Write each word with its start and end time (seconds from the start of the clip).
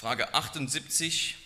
Frage 0.00 0.32
78. 0.32 1.36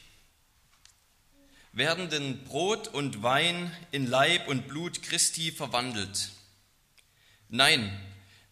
Werden 1.73 2.09
denn 2.09 2.45
Brot 2.45 2.87
und 2.87 3.25
Wein 3.25 3.77
in 3.91 4.07
Leib 4.07 4.47
und 4.47 4.69
Blut 4.69 5.03
Christi 5.03 5.51
verwandelt? 5.51 6.31
Nein, 7.49 8.01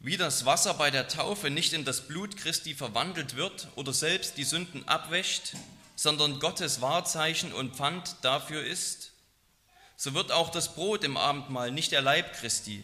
wie 0.01 0.17
das 0.17 0.45
Wasser 0.45 0.75
bei 0.75 0.91
der 0.91 1.07
Taufe 1.07 1.51
nicht 1.51 1.73
in 1.73 1.85
das 1.85 2.09
Blut 2.09 2.37
Christi 2.37 2.75
verwandelt 2.75 3.37
wird 3.37 3.69
oder 3.77 3.93
selbst 3.93 4.39
die 4.39 4.43
Sünden 4.43 4.89
abwäscht, 4.89 5.55
sondern 5.95 6.41
Gottes 6.41 6.81
Wahrzeichen 6.81 7.53
und 7.53 7.77
Pfand 7.77 8.17
dafür 8.23 8.65
ist, 8.65 9.13
so 9.97 10.15
wird 10.15 10.33
auch 10.33 10.51
das 10.51 10.75
Brot 10.75 11.05
im 11.05 11.17
Abendmahl 11.17 11.71
nicht 11.71 11.93
der 11.93 12.03
Leib 12.03 12.33
Christi, 12.33 12.83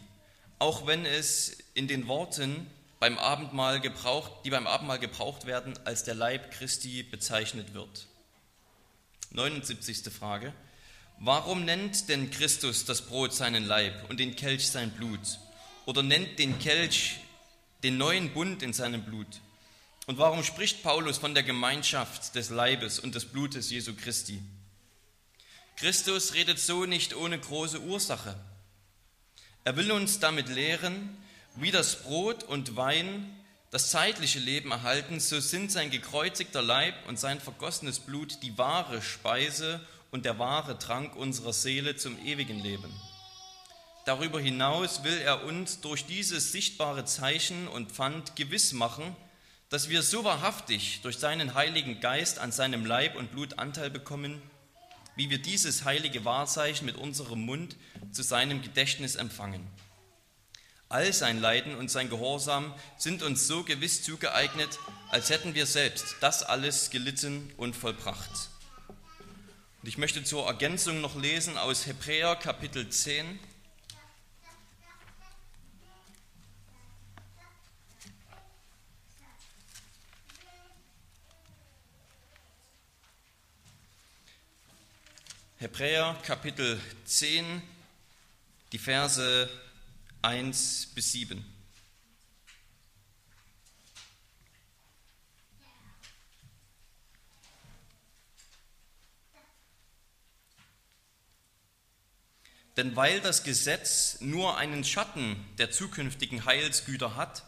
auch 0.60 0.86
wenn 0.86 1.04
es 1.04 1.58
in 1.74 1.88
den 1.88 2.06
Worten 2.06 2.70
beim 3.00 3.18
Abendmahl 3.18 3.80
gebraucht, 3.80 4.32
die 4.44 4.50
beim 4.50 4.66
Abendmahl 4.66 4.98
gebraucht 4.98 5.46
werden, 5.46 5.78
als 5.84 6.04
der 6.04 6.14
Leib 6.14 6.50
Christi 6.52 7.02
bezeichnet 7.02 7.74
wird. 7.74 8.06
79. 9.30 10.12
Frage. 10.12 10.52
Warum 11.18 11.64
nennt 11.64 12.08
denn 12.08 12.30
Christus 12.30 12.84
das 12.84 13.02
Brot 13.02 13.34
seinen 13.34 13.66
Leib 13.66 14.08
und 14.08 14.20
den 14.20 14.36
Kelch 14.36 14.68
sein 14.68 14.90
Blut? 14.90 15.38
Oder 15.84 16.02
nennt 16.02 16.38
den 16.38 16.58
Kelch 16.58 17.20
den 17.82 17.98
neuen 17.98 18.32
Bund 18.32 18.62
in 18.62 18.72
seinem 18.72 19.02
Blut? 19.02 19.40
Und 20.06 20.18
warum 20.18 20.42
spricht 20.42 20.82
Paulus 20.82 21.18
von 21.18 21.34
der 21.34 21.42
Gemeinschaft 21.42 22.34
des 22.34 22.50
Leibes 22.50 22.98
und 22.98 23.14
des 23.14 23.26
Blutes 23.26 23.70
Jesu 23.70 23.94
Christi? 23.94 24.40
Christus 25.76 26.34
redet 26.34 26.58
so 26.58 26.86
nicht 26.86 27.14
ohne 27.14 27.38
große 27.38 27.80
Ursache. 27.80 28.38
Er 29.64 29.76
will 29.76 29.92
uns 29.92 30.18
damit 30.18 30.48
lehren, 30.48 31.16
wie 31.60 31.70
das 31.70 32.02
Brot 32.02 32.44
und 32.44 32.76
Wein 32.76 33.34
das 33.70 33.90
zeitliche 33.90 34.38
Leben 34.38 34.70
erhalten, 34.70 35.20
so 35.20 35.40
sind 35.40 35.70
sein 35.70 35.90
gekreuzigter 35.90 36.62
Leib 36.62 36.94
und 37.06 37.18
sein 37.18 37.40
vergossenes 37.40 37.98
Blut 37.98 38.42
die 38.42 38.56
wahre 38.56 39.02
Speise 39.02 39.80
und 40.10 40.24
der 40.24 40.38
wahre 40.38 40.78
Trank 40.78 41.14
unserer 41.16 41.52
Seele 41.52 41.96
zum 41.96 42.18
ewigen 42.24 42.58
Leben. 42.60 42.90
Darüber 44.06 44.40
hinaus 44.40 45.04
will 45.04 45.18
er 45.18 45.44
uns 45.44 45.80
durch 45.80 46.06
dieses 46.06 46.50
sichtbare 46.50 47.04
Zeichen 47.04 47.68
und 47.68 47.92
Pfand 47.92 48.36
gewiss 48.36 48.72
machen, 48.72 49.14
dass 49.68 49.90
wir 49.90 50.00
so 50.02 50.24
wahrhaftig 50.24 51.00
durch 51.02 51.18
seinen 51.18 51.52
Heiligen 51.52 52.00
Geist 52.00 52.38
an 52.38 52.52
seinem 52.52 52.86
Leib 52.86 53.16
und 53.16 53.32
Blut 53.32 53.58
Anteil 53.58 53.90
bekommen, 53.90 54.40
wie 55.16 55.28
wir 55.28 55.42
dieses 55.42 55.84
heilige 55.84 56.24
Wahrzeichen 56.24 56.86
mit 56.86 56.96
unserem 56.96 57.44
Mund 57.44 57.76
zu 58.12 58.22
seinem 58.22 58.62
Gedächtnis 58.62 59.16
empfangen. 59.16 59.66
All 60.90 61.12
sein 61.12 61.38
Leiden 61.38 61.74
und 61.74 61.90
sein 61.90 62.08
Gehorsam 62.08 62.74
sind 62.96 63.22
uns 63.22 63.46
so 63.46 63.62
gewiss 63.62 64.02
zugeeignet, 64.02 64.78
als 65.10 65.28
hätten 65.28 65.54
wir 65.54 65.66
selbst 65.66 66.16
das 66.20 66.42
alles 66.42 66.88
gelitten 66.88 67.52
und 67.58 67.76
vollbracht. 67.76 68.48
Und 69.82 69.88
ich 69.88 69.98
möchte 69.98 70.24
zur 70.24 70.46
Ergänzung 70.46 71.02
noch 71.02 71.14
lesen 71.14 71.58
aus 71.58 71.84
Hebräer 71.86 72.36
Kapitel 72.36 72.88
10. 72.88 73.38
Hebräer 85.58 86.16
Kapitel 86.22 86.80
10, 87.04 87.60
die 88.72 88.78
Verse 88.78 89.50
1 90.22 90.92
bis 90.94 91.12
7. 91.12 91.44
Denn 102.78 102.94
weil 102.94 103.20
das 103.20 103.42
Gesetz 103.42 104.18
nur 104.20 104.56
einen 104.56 104.84
Schatten 104.84 105.44
der 105.58 105.72
zukünftigen 105.72 106.44
Heilsgüter 106.44 107.16
hat, 107.16 107.44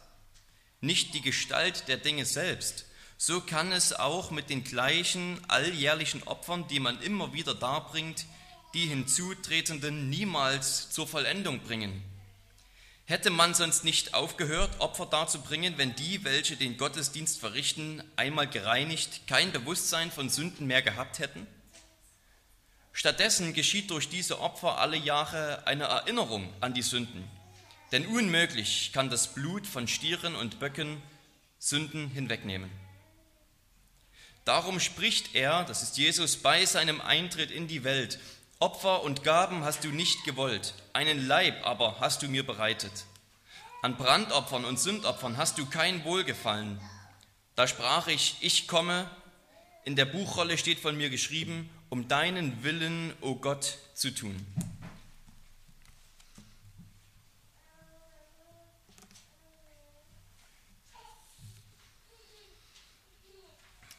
nicht 0.81 1.15
die 1.15 1.21
Gestalt 1.21 1.87
der 1.87 1.99
Dinge 1.99 2.25
selbst, 2.25 2.87
so 3.17 3.41
kann 3.41 3.71
es 3.71 3.93
auch 3.93 4.33
mit 4.33 4.51
den 4.51 4.65
gleichen 4.65 5.41
alljährlichen 5.49 6.25
Opfern, 6.25 6.67
die 6.67 6.81
man 6.81 7.01
immer 7.03 7.33
wieder 7.33 7.55
darbringt, 7.55 8.27
die 8.75 8.87
Hinzutretenden 8.87 10.11
niemals 10.11 10.91
zur 10.91 11.07
Vollendung 11.07 11.61
bringen. 11.61 12.03
Hätte 13.11 13.31
man 13.31 13.55
sonst 13.55 13.83
nicht 13.83 14.15
aufgehört, 14.15 14.79
Opfer 14.79 15.05
darzubringen, 15.05 15.77
wenn 15.79 15.97
die, 15.97 16.23
welche 16.23 16.55
den 16.55 16.77
Gottesdienst 16.77 17.41
verrichten, 17.41 18.05
einmal 18.15 18.47
gereinigt, 18.47 19.27
kein 19.27 19.51
Bewusstsein 19.51 20.13
von 20.13 20.31
Sünden 20.31 20.69
mehr 20.69 20.81
gehabt 20.81 21.19
hätten? 21.19 21.49
Stattdessen 22.93 23.53
geschieht 23.53 23.91
durch 23.91 24.09
diese 24.09 24.39
Opfer 24.39 24.79
alle 24.79 24.97
Jahre 24.97 25.67
eine 25.67 25.87
Erinnerung 25.87 26.55
an 26.61 26.73
die 26.73 26.83
Sünden. 26.83 27.29
Denn 27.91 28.07
unmöglich 28.07 28.93
kann 28.93 29.11
das 29.11 29.35
Blut 29.35 29.67
von 29.67 29.89
Stieren 29.89 30.37
und 30.37 30.61
Böcken 30.61 31.03
Sünden 31.59 32.11
hinwegnehmen. 32.11 32.71
Darum 34.45 34.79
spricht 34.79 35.35
er, 35.35 35.65
das 35.65 35.83
ist 35.83 35.99
Jesus, 35.99 36.37
bei 36.37 36.65
seinem 36.65 37.01
Eintritt 37.01 37.51
in 37.51 37.67
die 37.67 37.83
Welt, 37.83 38.21
Opfer 38.63 39.03
und 39.05 39.25
Gaben 39.25 39.65
hast 39.65 39.85
du 39.85 39.89
nicht 39.89 40.25
gewollt, 40.25 40.75
einen 40.93 41.27
Leib 41.27 41.67
aber 41.67 41.99
hast 41.99 42.21
du 42.21 42.29
mir 42.29 42.45
bereitet. 42.45 42.93
An 43.81 43.97
Brandopfern 43.97 44.67
und 44.67 44.79
Sündopfern 44.79 45.39
hast 45.39 45.57
du 45.57 45.65
kein 45.65 46.05
Wohlgefallen. 46.05 46.79
Da 47.57 47.67
sprach 47.67 48.07
ich, 48.07 48.37
ich 48.43 48.69
komme, 48.69 49.11
in 49.85 49.97
der 49.97 50.05
Buchrolle 50.05 50.59
steht 50.59 50.79
von 50.79 50.95
mir 50.95 51.09
geschrieben, 51.09 51.71
um 51.89 52.07
deinen 52.07 52.63
Willen, 52.63 53.15
o 53.23 53.31
oh 53.31 53.35
Gott, 53.37 53.79
zu 53.95 54.15
tun. 54.15 54.47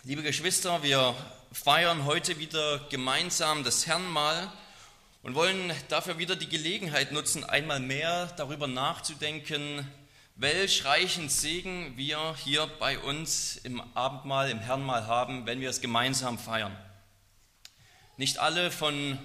Liebe 0.03 0.21
Geschwister, 0.21 0.83
wir 0.83 1.15
feiern 1.51 2.05
heute 2.05 2.39
wieder 2.39 2.79
gemeinsam 2.89 3.65
das 3.65 3.85
Herrnmal 3.85 4.49
und 5.21 5.35
wollen 5.35 5.73
dafür 5.89 6.17
wieder 6.17 6.37
die 6.37 6.47
Gelegenheit 6.47 7.11
nutzen, 7.11 7.43
einmal 7.43 7.81
mehr 7.81 8.27
darüber 8.37 8.67
nachzudenken, 8.67 9.85
welch 10.35 10.85
reichen 10.85 11.27
Segen 11.27 11.97
wir 11.97 12.35
hier 12.41 12.67
bei 12.79 12.97
uns 12.97 13.57
im 13.57 13.81
Abendmahl, 13.95 14.49
im 14.49 14.59
Herrnmahl 14.59 15.07
haben, 15.07 15.45
wenn 15.45 15.59
wir 15.59 15.69
es 15.69 15.81
gemeinsam 15.81 16.39
feiern. 16.39 16.75
Nicht 18.15 18.39
alle 18.39 18.71
von 18.71 19.19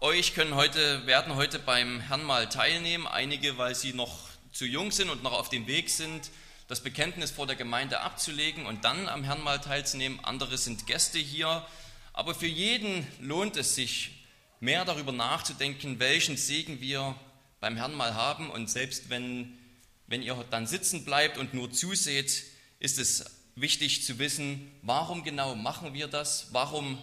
euch 0.00 0.34
können 0.34 0.54
heute, 0.54 1.06
werden 1.06 1.36
heute 1.36 1.58
beim 1.58 2.00
Herrnmahl 2.00 2.48
teilnehmen, 2.48 3.06
einige, 3.06 3.58
weil 3.58 3.74
sie 3.74 3.92
noch 3.92 4.30
zu 4.50 4.64
jung 4.64 4.92
sind 4.92 5.10
und 5.10 5.22
noch 5.22 5.34
auf 5.34 5.50
dem 5.50 5.66
Weg 5.66 5.90
sind, 5.90 6.30
das 6.70 6.80
Bekenntnis 6.80 7.32
vor 7.32 7.48
der 7.48 7.56
Gemeinde 7.56 7.98
abzulegen 7.98 8.64
und 8.64 8.84
dann 8.84 9.08
am 9.08 9.24
Herrnmahl 9.24 9.60
teilzunehmen. 9.60 10.20
Andere 10.24 10.56
sind 10.56 10.86
Gäste 10.86 11.18
hier. 11.18 11.66
Aber 12.12 12.32
für 12.32 12.46
jeden 12.46 13.04
lohnt 13.18 13.56
es 13.56 13.74
sich, 13.74 14.24
mehr 14.60 14.84
darüber 14.84 15.10
nachzudenken, 15.10 15.98
welchen 15.98 16.36
Segen 16.36 16.80
wir 16.80 17.16
beim 17.58 17.76
Herrnmahl 17.76 18.14
haben. 18.14 18.50
Und 18.50 18.70
selbst 18.70 19.10
wenn, 19.10 19.58
wenn 20.06 20.22
ihr 20.22 20.44
dann 20.52 20.68
sitzen 20.68 21.04
bleibt 21.04 21.38
und 21.38 21.54
nur 21.54 21.72
zuseht, 21.72 22.44
ist 22.78 23.00
es 23.00 23.24
wichtig 23.56 24.04
zu 24.04 24.20
wissen, 24.20 24.70
warum 24.82 25.24
genau 25.24 25.56
machen 25.56 25.92
wir 25.92 26.06
das? 26.06 26.50
Warum, 26.52 26.98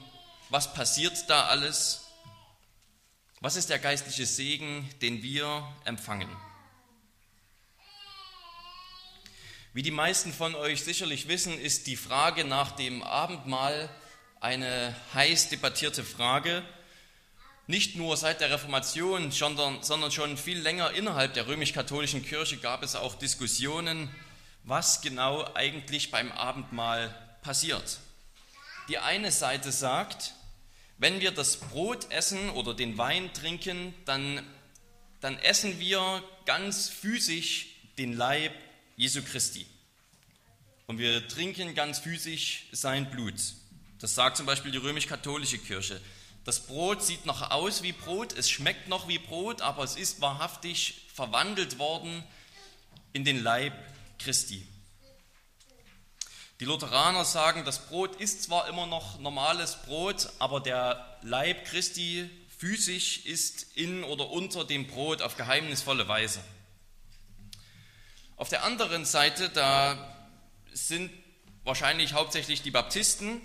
was 0.49 0.73
passiert 0.73 1.29
da 1.29 1.47
alles? 1.47 2.05
Was 3.41 3.57
ist 3.57 3.69
der 3.69 3.79
geistliche 3.79 4.27
Segen, 4.27 4.89
den 5.01 5.23
wir 5.23 5.67
empfangen? 5.83 6.29
Wie 9.77 9.83
die 9.83 9.91
meisten 9.91 10.33
von 10.33 10.55
euch 10.55 10.83
sicherlich 10.83 11.27
wissen, 11.27 11.55
ist 11.55 11.85
die 11.85 11.97
Frage 11.97 12.45
nach 12.45 12.71
dem 12.71 13.03
Abendmahl 13.03 13.91
eine 14.39 14.95
heiß 15.13 15.49
debattierte 15.49 16.03
Frage. 16.03 16.63
Nicht 17.67 17.95
nur 17.95 18.17
seit 18.17 18.41
der 18.41 18.49
Reformation, 18.49 19.29
sondern, 19.31 20.11
schon 20.11 20.35
viel 20.35 20.57
länger 20.57 20.93
innerhalb 20.93 21.35
der 21.35 21.45
römisch-katholischen 21.45 22.25
Kirche 22.25 22.57
gab 22.57 22.81
es 22.81 22.95
auch 22.95 23.13
Diskussionen, 23.19 24.09
was 24.63 25.01
genau 25.01 25.47
eigentlich 25.53 26.09
beim 26.09 26.31
Abendmahl 26.31 27.13
passiert. 27.43 27.99
Die 28.89 28.97
eine 28.97 29.31
Seite 29.31 29.71
sagt, 29.71 30.33
wenn 30.97 31.19
wir 31.19 31.29
das 31.29 31.57
Brot 31.57 32.09
essen 32.09 32.49
oder 32.49 32.73
den 32.73 32.97
Wein 32.97 33.31
trinken, 33.31 33.93
dann, 34.05 34.41
dann 35.21 35.37
essen 35.37 35.79
wir 35.79 36.23
ganz 36.47 36.89
physisch 36.89 37.67
den 37.99 38.13
Leib 38.13 38.53
Jesu 38.99 39.21
Christi. 39.21 39.67
Und 40.87 40.97
wir 40.97 41.27
trinken 41.27 41.75
ganz 41.75 41.99
physisch 41.99 42.65
sein 42.71 43.11
Blut. 43.11 43.35
Das 43.99 44.15
sagt 44.15 44.37
zum 44.37 44.47
Beispiel 44.47 44.71
die 44.71 44.79
römisch-katholische 44.79 45.59
Kirche. 45.59 46.01
Das 46.45 46.65
Brot 46.65 47.03
sieht 47.03 47.27
noch 47.27 47.51
aus 47.51 47.83
wie 47.83 47.91
Brot, 47.91 48.33
es 48.33 48.49
schmeckt 48.49 48.87
noch 48.87 49.07
wie 49.07 49.19
Brot, 49.19 49.61
aber 49.61 49.83
es 49.83 49.97
ist 49.97 50.19
wahrhaftig 50.19 51.05
verwandelt 51.13 51.77
worden 51.77 52.23
in 53.13 53.23
den 53.23 53.43
Leib 53.43 53.73
Christi. 54.17 54.65
Die 56.59 56.65
Lutheraner 56.65 57.23
sagen, 57.23 57.65
das 57.65 57.85
Brot 57.85 58.15
ist 58.15 58.41
zwar 58.41 58.67
immer 58.67 58.87
noch 58.87 59.19
normales 59.19 59.75
Brot, 59.83 60.29
aber 60.39 60.59
der 60.59 61.19
Leib 61.21 61.65
Christi 61.65 62.27
physisch 62.57 63.27
ist 63.27 63.77
in 63.77 64.03
oder 64.03 64.31
unter 64.31 64.65
dem 64.65 64.87
Brot 64.87 65.21
auf 65.21 65.37
geheimnisvolle 65.37 66.07
Weise. 66.07 66.39
Auf 68.37 68.49
der 68.49 68.63
anderen 68.63 69.03
Seite, 69.03 69.49
da 69.49 69.97
sind 70.71 71.11
wahrscheinlich 71.63 72.13
hauptsächlich 72.13 72.61
die 72.61 72.69
Baptisten, 72.69 73.41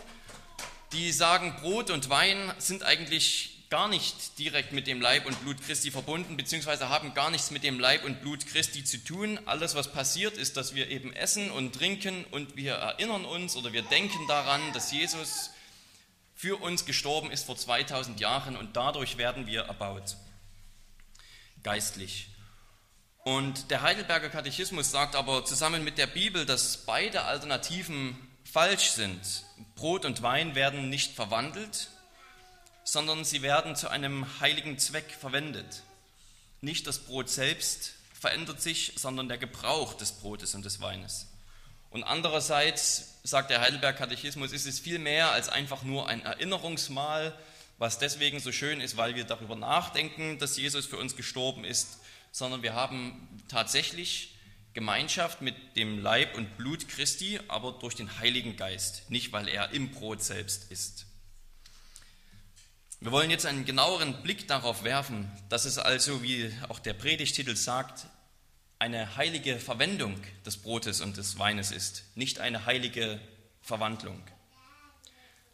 die 0.93 1.13
sagen, 1.13 1.57
Brot 1.63 1.89
und 1.89 2.11
Wein 2.11 2.53
sind 2.59 2.83
eigentlich 2.83 3.69
gar 3.71 3.89
nicht 3.89 4.39
direkt 4.39 4.73
mit 4.73 4.87
dem 4.87 5.01
Leib 5.01 5.25
und 5.25 5.41
Blut 5.41 5.63
Christi 5.65 5.91
verbunden, 5.91 6.37
beziehungsweise 6.37 6.91
haben 6.91 7.15
gar 7.15 7.31
nichts 7.31 7.51
mit 7.51 7.65
dem 7.65 7.81
Leib 7.81 8.05
und 8.05 8.21
Blut 8.21 8.47
Christi 8.47 8.85
zu 8.85 9.03
tun. 9.03 9.41
Alles, 9.47 9.75
was 9.75 9.91
passiert, 9.91 10.37
ist, 10.37 10.59
dass 10.59 10.75
wir 10.75 10.91
eben 10.91 11.11
essen 11.15 11.51
und 11.51 11.75
trinken 11.75 12.27
und 12.31 12.55
wir 12.55 12.75
erinnern 12.75 13.25
uns 13.25 13.57
oder 13.57 13.73
wir 13.73 13.81
denken 13.81 14.27
daran, 14.29 14.61
dass 14.75 14.93
Jesus 14.93 15.53
für 16.35 16.61
uns 16.61 16.85
gestorben 16.85 17.31
ist 17.31 17.47
vor 17.47 17.57
2000 17.57 18.21
Jahren 18.21 18.59
und 18.59 18.77
dadurch 18.77 19.17
werden 19.17 19.47
wir 19.47 19.63
erbaut, 19.63 20.19
geistlich. 21.63 22.29
Und 23.25 23.71
der 23.71 23.83
Heidelberger 23.83 24.31
Katechismus 24.31 24.91
sagt 24.91 25.15
aber 25.15 25.45
zusammen 25.45 25.85
mit 25.85 25.97
der 25.97 26.09
Bibel, 26.09 26.45
dass 26.45 26.79
beide 26.79 27.23
Alternativen 27.23 28.17
falsch 28.45 28.91
sind. 28.91 29.45
Brot 29.77 30.05
und 30.05 30.23
Wein 30.23 30.57
werden 30.57 30.89
nicht 30.91 31.15
verwandelt, 31.15 31.89
sondern 32.83 33.25
sie 33.25 33.43
werden 33.43 33.77
zu 33.77 33.89
einem 33.89 34.27
heiligen 34.41 34.77
Zweck 34.79 35.11
verwendet. 35.13 35.83
Nicht 36.61 36.89
das 36.89 36.99
Brot 36.99 37.29
selbst 37.29 37.95
verändert 38.13 38.61
sich, 38.61 38.95
sondern 38.97 39.29
der 39.29 39.39
Gebrauch 39.39 39.95
des 39.95 40.13
Brotes 40.13 40.57
und 40.57 40.65
des 40.65 40.81
Weines. 40.81 41.29
Und 41.91 42.03
andererseits, 42.03 43.19
sagt 43.23 43.51
der 43.51 43.61
Heidelberg 43.61 43.99
Katechismus, 43.99 44.53
ist 44.53 44.67
es 44.67 44.81
viel 44.81 44.99
mehr 44.99 45.31
als 45.31 45.49
einfach 45.49 45.85
nur 45.85 46.09
ein 46.09 46.25
Erinnerungsmal, 46.25 47.39
was 47.79 47.99
deswegen 47.99 48.41
so 48.41 48.51
schön 48.51 48.81
ist, 48.81 48.97
weil 48.97 49.15
wir 49.15 49.25
darüber 49.25 49.55
nachdenken, 49.55 50.39
dass 50.39 50.57
Jesus 50.57 50.87
für 50.87 50.97
uns 50.97 51.17
gestorben 51.17 51.65
ist, 51.65 51.99
sondern 52.33 52.63
wir 52.63 52.75
haben 52.75 53.29
tatsächlich 53.49 54.35
Gemeinschaft 54.75 55.43
mit 55.43 55.77
dem 55.77 55.99
Leib 55.99 56.37
und 56.37 56.57
Blut 56.57 56.89
Christi, 56.89 57.39
aber 57.49 57.73
durch 57.73 57.95
den 57.95 58.19
Heiligen 58.19 58.57
Geist, 58.57 59.11
nicht 59.11 59.33
weil 59.33 59.49
er 59.49 59.71
im 59.71 59.91
Brot 59.91 60.23
selbst 60.23 60.71
ist. 60.71 61.07
Wir 63.01 63.13
wollen 63.13 63.31
jetzt 63.31 63.47
einen 63.47 63.65
genaueren 63.65 64.23
Blick 64.23 64.49
darauf 64.49 64.85
werfen, 64.85 65.31
dass 65.49 65.67
es 65.67 65.77
also, 65.77 66.23
wie 66.23 66.53
auch 66.69 66.79
der 66.79 66.95
Predigtitel 66.95 67.55
sagt, 67.55 68.07
eine 68.79 69.17
heilige 69.17 69.59
Verwendung 69.59 70.21
des 70.47 70.57
Brotes 70.57 71.01
und 71.01 71.17
des 71.17 71.39
Weines 71.39 71.71
ist, 71.71 72.05
nicht 72.15 72.39
eine 72.39 72.65
heilige 72.65 73.21
Verwandlung. 73.61 74.23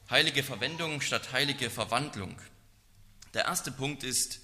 Heilige 0.08 0.42
Verwendung 0.42 1.00
statt 1.00 1.32
heilige 1.32 1.70
Verwandlung. 1.70 2.40
Der 3.34 3.46
erste 3.46 3.72
Punkt 3.72 4.04
ist, 4.04 4.40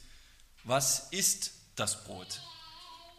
was 0.65 1.09
ist 1.11 1.54
das 1.77 2.05
Brot? 2.05 2.41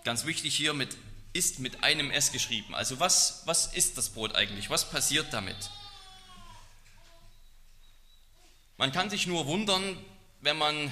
Ganz 0.03 0.25
wichtig 0.25 0.55
hier 0.55 0.73
mit 0.73 0.95
ist 1.35 1.59
mit 1.59 1.83
einem 1.83 2.11
S 2.11 2.31
geschrieben. 2.31 2.73
Also 2.73 2.99
was, 3.01 3.41
was 3.45 3.73
ist 3.73 3.97
das 3.97 4.09
Brot 4.09 4.35
eigentlich? 4.35 4.69
Was 4.69 4.89
passiert 4.89 5.33
damit? 5.33 5.57
Man 8.77 8.93
kann 8.93 9.09
sich 9.09 9.27
nur 9.27 9.45
wundern, 9.45 9.97
wenn 10.39 10.57
man 10.57 10.91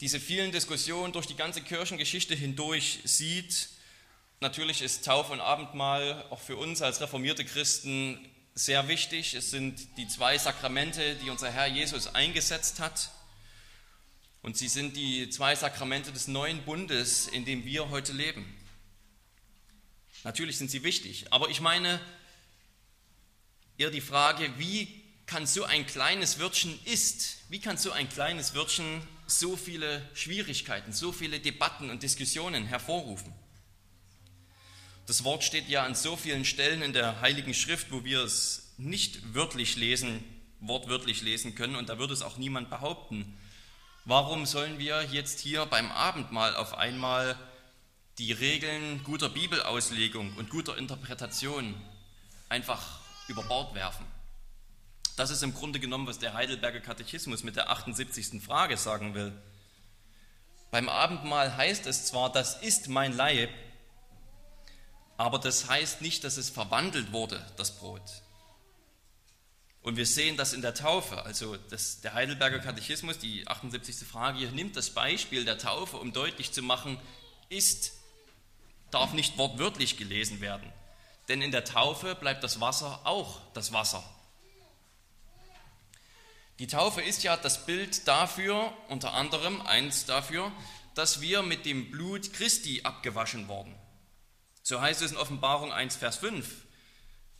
diese 0.00 0.20
vielen 0.20 0.52
Diskussionen 0.52 1.12
durch 1.12 1.26
die 1.26 1.34
ganze 1.34 1.60
Kirchengeschichte 1.60 2.36
hindurch 2.36 3.00
sieht. 3.04 3.68
Natürlich 4.40 4.80
ist 4.80 5.04
Taufe 5.04 5.32
und 5.32 5.40
Abendmahl 5.40 6.24
auch 6.30 6.40
für 6.40 6.56
uns 6.56 6.82
als 6.82 7.00
reformierte 7.00 7.44
Christen 7.44 8.18
sehr 8.54 8.88
wichtig. 8.88 9.34
Es 9.34 9.50
sind 9.50 9.96
die 9.96 10.06
zwei 10.06 10.38
Sakramente, 10.38 11.16
die 11.16 11.30
unser 11.30 11.50
Herr 11.50 11.66
Jesus 11.66 12.14
eingesetzt 12.14 12.78
hat. 12.78 13.10
Und 14.42 14.56
sie 14.56 14.68
sind 14.68 14.96
die 14.96 15.28
zwei 15.28 15.54
Sakramente 15.54 16.12
des 16.12 16.28
neuen 16.28 16.62
Bundes, 16.62 17.28
in 17.28 17.44
dem 17.44 17.64
wir 17.64 17.90
heute 17.90 18.12
leben. 18.12 18.44
Natürlich 20.24 20.58
sind 20.58 20.70
sie 20.70 20.82
wichtig, 20.82 21.32
aber 21.32 21.48
ich 21.48 21.60
meine 21.60 22.00
eher 23.78 23.90
die 23.90 24.00
Frage, 24.00 24.52
wie 24.58 25.02
kann 25.26 25.46
so 25.46 25.64
ein 25.64 25.86
kleines 25.86 26.38
Wörtchen 26.38 26.78
ist, 26.84 27.38
wie 27.48 27.60
kann 27.60 27.76
so 27.76 27.92
ein 27.92 28.08
kleines 28.08 28.54
Wörtchen 28.54 29.02
so 29.26 29.56
viele 29.56 30.06
Schwierigkeiten, 30.12 30.92
so 30.92 31.12
viele 31.12 31.40
Debatten 31.40 31.88
und 31.88 32.02
Diskussionen 32.02 32.66
hervorrufen? 32.66 33.32
Das 35.06 35.24
Wort 35.24 35.44
steht 35.44 35.68
ja 35.68 35.84
an 35.84 35.94
so 35.94 36.16
vielen 36.16 36.44
Stellen 36.44 36.82
in 36.82 36.92
der 36.92 37.20
Heiligen 37.20 37.54
Schrift, 37.54 37.90
wo 37.90 38.04
wir 38.04 38.22
es 38.22 38.72
nicht 38.76 39.34
wörtlich 39.34 39.76
lesen, 39.76 40.22
wortwörtlich 40.60 41.22
lesen 41.22 41.54
können 41.54 41.76
und 41.76 41.88
da 41.88 41.98
würde 41.98 42.12
es 42.12 42.22
auch 42.22 42.36
niemand 42.36 42.70
behaupten. 42.70 43.36
Warum 44.04 44.46
sollen 44.46 44.78
wir 44.78 45.02
jetzt 45.04 45.40
hier 45.40 45.66
beim 45.66 45.90
Abendmahl 45.92 46.56
auf 46.56 46.76
einmal 46.76 47.36
die 48.18 48.32
Regeln 48.32 49.04
guter 49.04 49.28
Bibelauslegung 49.28 50.34
und 50.36 50.50
guter 50.50 50.78
Interpretation 50.78 51.74
einfach 52.48 53.00
über 53.28 53.42
Bord 53.42 53.74
werfen? 53.74 54.06
Das 55.16 55.30
ist 55.30 55.42
im 55.42 55.52
Grunde 55.52 55.80
genommen, 55.80 56.06
was 56.06 56.18
der 56.18 56.32
Heidelberger 56.32 56.80
Katechismus 56.80 57.42
mit 57.42 57.56
der 57.56 57.68
78. 57.68 58.42
Frage 58.42 58.78
sagen 58.78 59.14
will. 59.14 59.32
Beim 60.70 60.88
Abendmahl 60.88 61.56
heißt 61.56 61.86
es 61.86 62.06
zwar, 62.06 62.32
das 62.32 62.62
ist 62.62 62.88
mein 62.88 63.12
Leib, 63.12 63.50
aber 65.18 65.38
das 65.38 65.68
heißt 65.68 66.00
nicht, 66.00 66.24
dass 66.24 66.38
es 66.38 66.48
verwandelt 66.48 67.12
wurde, 67.12 67.44
das 67.56 67.76
Brot. 67.76 68.00
Und 69.82 69.96
wir 69.96 70.06
sehen 70.06 70.36
das 70.36 70.52
in 70.52 70.60
der 70.60 70.74
Taufe. 70.74 71.24
Also 71.24 71.56
das, 71.56 72.00
der 72.02 72.12
Heidelberger 72.14 72.58
Katechismus, 72.58 73.18
die 73.18 73.46
78. 73.48 74.06
Frage 74.06 74.38
hier, 74.38 74.50
nimmt 74.50 74.76
das 74.76 74.90
Beispiel 74.90 75.44
der 75.44 75.58
Taufe, 75.58 75.96
um 75.96 76.12
deutlich 76.12 76.52
zu 76.52 76.62
machen, 76.62 76.98
ist, 77.48 77.92
darf 78.90 79.14
nicht 79.14 79.38
wortwörtlich 79.38 79.96
gelesen 79.96 80.40
werden. 80.40 80.70
Denn 81.28 81.40
in 81.40 81.50
der 81.50 81.64
Taufe 81.64 82.14
bleibt 82.14 82.44
das 82.44 82.60
Wasser 82.60 83.00
auch 83.04 83.40
das 83.54 83.72
Wasser. 83.72 84.04
Die 86.58 86.66
Taufe 86.66 87.00
ist 87.00 87.22
ja 87.22 87.38
das 87.38 87.64
Bild 87.64 88.06
dafür, 88.06 88.74
unter 88.88 89.14
anderem 89.14 89.62
eins 89.62 90.04
dafür, 90.04 90.52
dass 90.94 91.22
wir 91.22 91.42
mit 91.42 91.64
dem 91.64 91.90
Blut 91.90 92.34
Christi 92.34 92.82
abgewaschen 92.82 93.48
worden. 93.48 93.74
So 94.62 94.78
heißt 94.78 95.00
es 95.00 95.12
in 95.12 95.16
Offenbarung 95.16 95.72
1, 95.72 95.96
Vers 95.96 96.18
5 96.18 96.46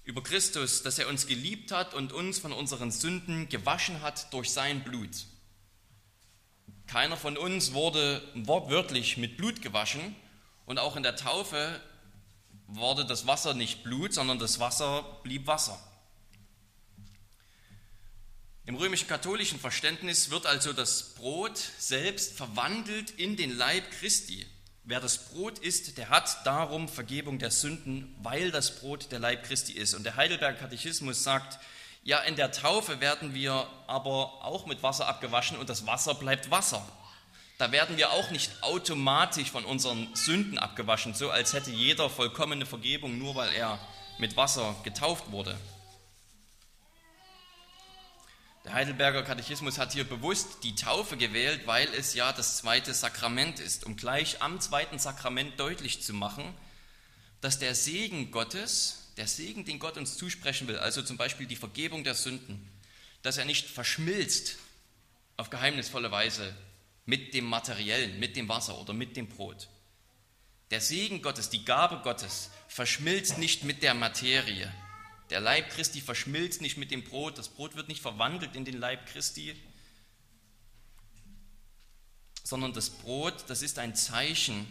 über 0.04 0.22
Christus, 0.22 0.82
dass 0.82 0.98
er 0.98 1.08
uns 1.08 1.26
geliebt 1.26 1.72
hat 1.72 1.94
und 1.94 2.12
uns 2.12 2.38
von 2.38 2.52
unseren 2.52 2.90
Sünden 2.90 3.48
gewaschen 3.48 4.02
hat 4.02 4.32
durch 4.32 4.50
sein 4.50 4.82
Blut. 4.82 5.26
Keiner 6.86 7.16
von 7.16 7.36
uns 7.36 7.72
wurde 7.72 8.22
wortwörtlich 8.34 9.16
mit 9.16 9.36
Blut 9.36 9.62
gewaschen 9.62 10.16
und 10.66 10.78
auch 10.78 10.96
in 10.96 11.02
der 11.02 11.16
Taufe 11.16 11.80
wurde 12.66 13.04
das 13.04 13.26
Wasser 13.26 13.54
nicht 13.54 13.84
Blut, 13.84 14.12
sondern 14.12 14.38
das 14.38 14.58
Wasser 14.58 15.20
blieb 15.22 15.46
Wasser. 15.46 15.78
Im 18.66 18.76
römisch-katholischen 18.76 19.58
Verständnis 19.58 20.30
wird 20.30 20.46
also 20.46 20.72
das 20.72 21.14
Brot 21.14 21.58
selbst 21.78 22.36
verwandelt 22.36 23.10
in 23.10 23.36
den 23.36 23.56
Leib 23.56 23.90
Christi. 23.92 24.46
Wer 24.84 25.00
das 25.00 25.18
Brot 25.18 25.58
isst, 25.58 25.98
der 25.98 26.08
hat 26.08 26.44
darum 26.44 26.88
Vergebung 26.88 27.38
der 27.38 27.50
Sünden, 27.50 28.14
weil 28.22 28.50
das 28.50 28.80
Brot 28.80 29.12
der 29.12 29.18
Leib 29.18 29.44
Christi 29.44 29.72
ist. 29.72 29.94
Und 29.94 30.04
der 30.04 30.16
Heidelberger 30.16 30.58
Katechismus 30.58 31.22
sagt, 31.22 31.58
ja, 32.02 32.18
in 32.20 32.34
der 32.34 32.50
Taufe 32.50 33.00
werden 33.00 33.34
wir 33.34 33.66
aber 33.86 34.44
auch 34.44 34.66
mit 34.66 34.82
Wasser 34.82 35.06
abgewaschen 35.06 35.58
und 35.58 35.68
das 35.68 35.86
Wasser 35.86 36.14
bleibt 36.14 36.50
Wasser. 36.50 36.86
Da 37.58 37.72
werden 37.72 37.98
wir 37.98 38.10
auch 38.12 38.30
nicht 38.30 38.50
automatisch 38.62 39.50
von 39.50 39.66
unseren 39.66 40.08
Sünden 40.14 40.58
abgewaschen, 40.58 41.12
so 41.12 41.30
als 41.30 41.52
hätte 41.52 41.70
jeder 41.70 42.08
vollkommene 42.08 42.64
Vergebung, 42.64 43.18
nur 43.18 43.34
weil 43.34 43.52
er 43.52 43.78
mit 44.18 44.34
Wasser 44.38 44.74
getauft 44.82 45.30
wurde. 45.30 45.58
Der 48.64 48.74
Heidelberger 48.74 49.22
Katechismus 49.22 49.78
hat 49.78 49.92
hier 49.92 50.04
bewusst 50.04 50.64
die 50.64 50.74
Taufe 50.74 51.16
gewählt, 51.16 51.66
weil 51.66 51.88
es 51.94 52.12
ja 52.14 52.32
das 52.32 52.58
zweite 52.58 52.92
Sakrament 52.92 53.58
ist, 53.58 53.86
um 53.86 53.96
gleich 53.96 54.42
am 54.42 54.60
zweiten 54.60 54.98
Sakrament 54.98 55.58
deutlich 55.58 56.02
zu 56.02 56.12
machen, 56.12 56.44
dass 57.40 57.58
der 57.58 57.74
Segen 57.74 58.30
Gottes, 58.30 59.12
der 59.16 59.26
Segen, 59.26 59.64
den 59.64 59.78
Gott 59.78 59.96
uns 59.96 60.18
zusprechen 60.18 60.68
will, 60.68 60.78
also 60.78 61.02
zum 61.02 61.16
Beispiel 61.16 61.46
die 61.46 61.56
Vergebung 61.56 62.04
der 62.04 62.14
Sünden, 62.14 62.68
dass 63.22 63.38
er 63.38 63.46
nicht 63.46 63.66
verschmilzt 63.66 64.58
auf 65.38 65.48
geheimnisvolle 65.48 66.10
Weise 66.10 66.54
mit 67.06 67.32
dem 67.32 67.46
Materiellen, 67.46 68.20
mit 68.20 68.36
dem 68.36 68.48
Wasser 68.48 68.78
oder 68.78 68.92
mit 68.92 69.16
dem 69.16 69.26
Brot. 69.26 69.68
Der 70.70 70.82
Segen 70.82 71.22
Gottes, 71.22 71.48
die 71.48 71.64
Gabe 71.64 72.02
Gottes 72.04 72.50
verschmilzt 72.68 73.38
nicht 73.38 73.64
mit 73.64 73.82
der 73.82 73.94
Materie, 73.94 74.70
der 75.30 75.40
Leib 75.40 75.70
Christi 75.70 76.00
verschmilzt 76.00 76.60
nicht 76.60 76.76
mit 76.76 76.90
dem 76.90 77.04
Brot, 77.04 77.38
das 77.38 77.48
Brot 77.48 77.76
wird 77.76 77.88
nicht 77.88 78.02
verwandelt 78.02 78.56
in 78.56 78.64
den 78.64 78.78
Leib 78.78 79.06
Christi, 79.06 79.54
sondern 82.42 82.72
das 82.72 82.90
Brot, 82.90 83.44
das 83.48 83.62
ist 83.62 83.78
ein 83.78 83.94
Zeichen, 83.94 84.66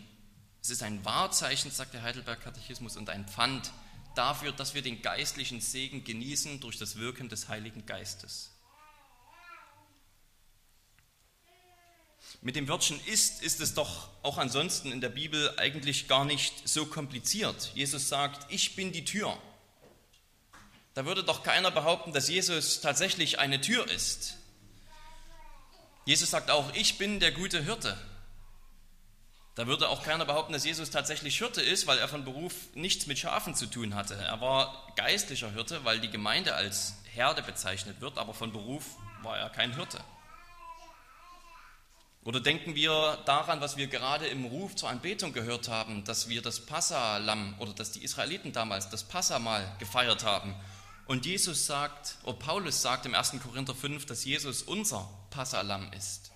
es 0.61 0.69
ist 0.69 0.83
ein 0.83 1.03
Wahrzeichen, 1.05 1.71
sagt 1.71 1.93
der 1.93 2.01
Heidelberg 2.01 2.41
Katechismus, 2.41 2.97
und 2.97 3.09
ein 3.09 3.25
Pfand 3.27 3.71
dafür, 4.15 4.51
dass 4.51 4.73
wir 4.73 4.81
den 4.81 5.01
geistlichen 5.01 5.61
Segen 5.61 6.03
genießen 6.03 6.59
durch 6.59 6.77
das 6.77 6.97
Wirken 6.97 7.29
des 7.29 7.47
Heiligen 7.47 7.85
Geistes. 7.85 8.51
Mit 12.41 12.55
dem 12.55 12.67
Wörtchen 12.67 12.99
ist 13.05 13.41
ist 13.41 13.59
es 13.59 13.73
doch 13.73 14.09
auch 14.23 14.37
ansonsten 14.37 14.91
in 14.91 15.01
der 15.01 15.09
Bibel 15.09 15.57
eigentlich 15.57 16.07
gar 16.07 16.25
nicht 16.25 16.67
so 16.67 16.85
kompliziert. 16.85 17.71
Jesus 17.75 18.09
sagt, 18.09 18.51
ich 18.51 18.75
bin 18.75 18.91
die 18.91 19.05
Tür. 19.05 19.37
Da 21.00 21.06
würde 21.06 21.24
doch 21.24 21.44
keiner 21.44 21.72
behaupten, 21.72 22.12
dass 22.12 22.27
Jesus 22.27 22.82
tatsächlich 22.82 23.39
eine 23.39 23.62
Tür 23.62 23.89
ist. 23.89 24.36
Jesus 26.03 26.29
sagt 26.29 26.51
auch, 26.51 26.74
ich 26.74 26.98
bin 26.98 27.22
der 27.22 27.32
gute 27.32 27.63
Hirte. 27.63 27.98
Da 29.56 29.65
würde 29.65 29.88
auch 29.88 30.03
keiner 30.03 30.25
behaupten, 30.25 30.51
dass 30.51 30.65
Jesus 30.65 30.89
tatsächlich 30.89 31.38
Hirte 31.38 31.62
ist, 31.62 31.88
weil 31.88 32.00
er 32.00 32.10
von 32.10 32.25
Beruf 32.25 32.53
nichts 32.74 33.08
mit 33.08 33.18
Schafen 33.18 33.56
zu 33.56 33.68
tun 33.68 33.96
hatte. 33.96 34.15
Er 34.15 34.41
war 34.41 34.91
geistlicher 34.98 35.50
Hirte, 35.53 35.86
weil 35.86 36.01
die 36.01 36.10
Gemeinde 36.10 36.53
als 36.53 36.96
Herde 37.13 37.44
bezeichnet 37.44 38.01
wird, 38.01 38.18
aber 38.18 38.34
von 38.34 38.51
Beruf 38.51 38.84
war 39.24 39.38
er 39.38 39.50
kein 39.50 39.74
Hirte. 39.75 40.03
Oder 42.25 42.41
denken 42.41 42.75
wir 42.75 43.20
daran, 43.25 43.62
was 43.62 43.77
wir 43.77 43.88
gerade 43.88 44.27
im 44.27 44.44
Ruf 44.44 44.75
zur 44.75 44.89
Anbetung 44.89 45.32
gehört 45.32 45.70
haben, 45.70 46.03
dass 46.03 46.27
wir 46.27 46.41
das 46.41 46.65
Passalam 46.65 47.56
oder 47.60 47.72
dass 47.72 47.94
die 47.94 48.03
Israeliten 48.03 48.51
damals 48.51 48.89
das 48.89 49.06
Passamal 49.06 49.65
gefeiert 49.79 50.25
haben. 50.25 50.53
Und 51.09 51.25
Jesus 51.25 51.65
sagt, 51.65 52.19
oder 52.21 52.37
Paulus 52.37 52.83
sagt 52.83 53.07
im 53.07 53.15
1. 53.15 53.37
Korinther 53.41 53.73
5, 53.73 54.05
dass 54.05 54.25
Jesus 54.25 54.61
unser 54.61 55.09
Passalam 55.31 55.91
ist. 55.93 56.29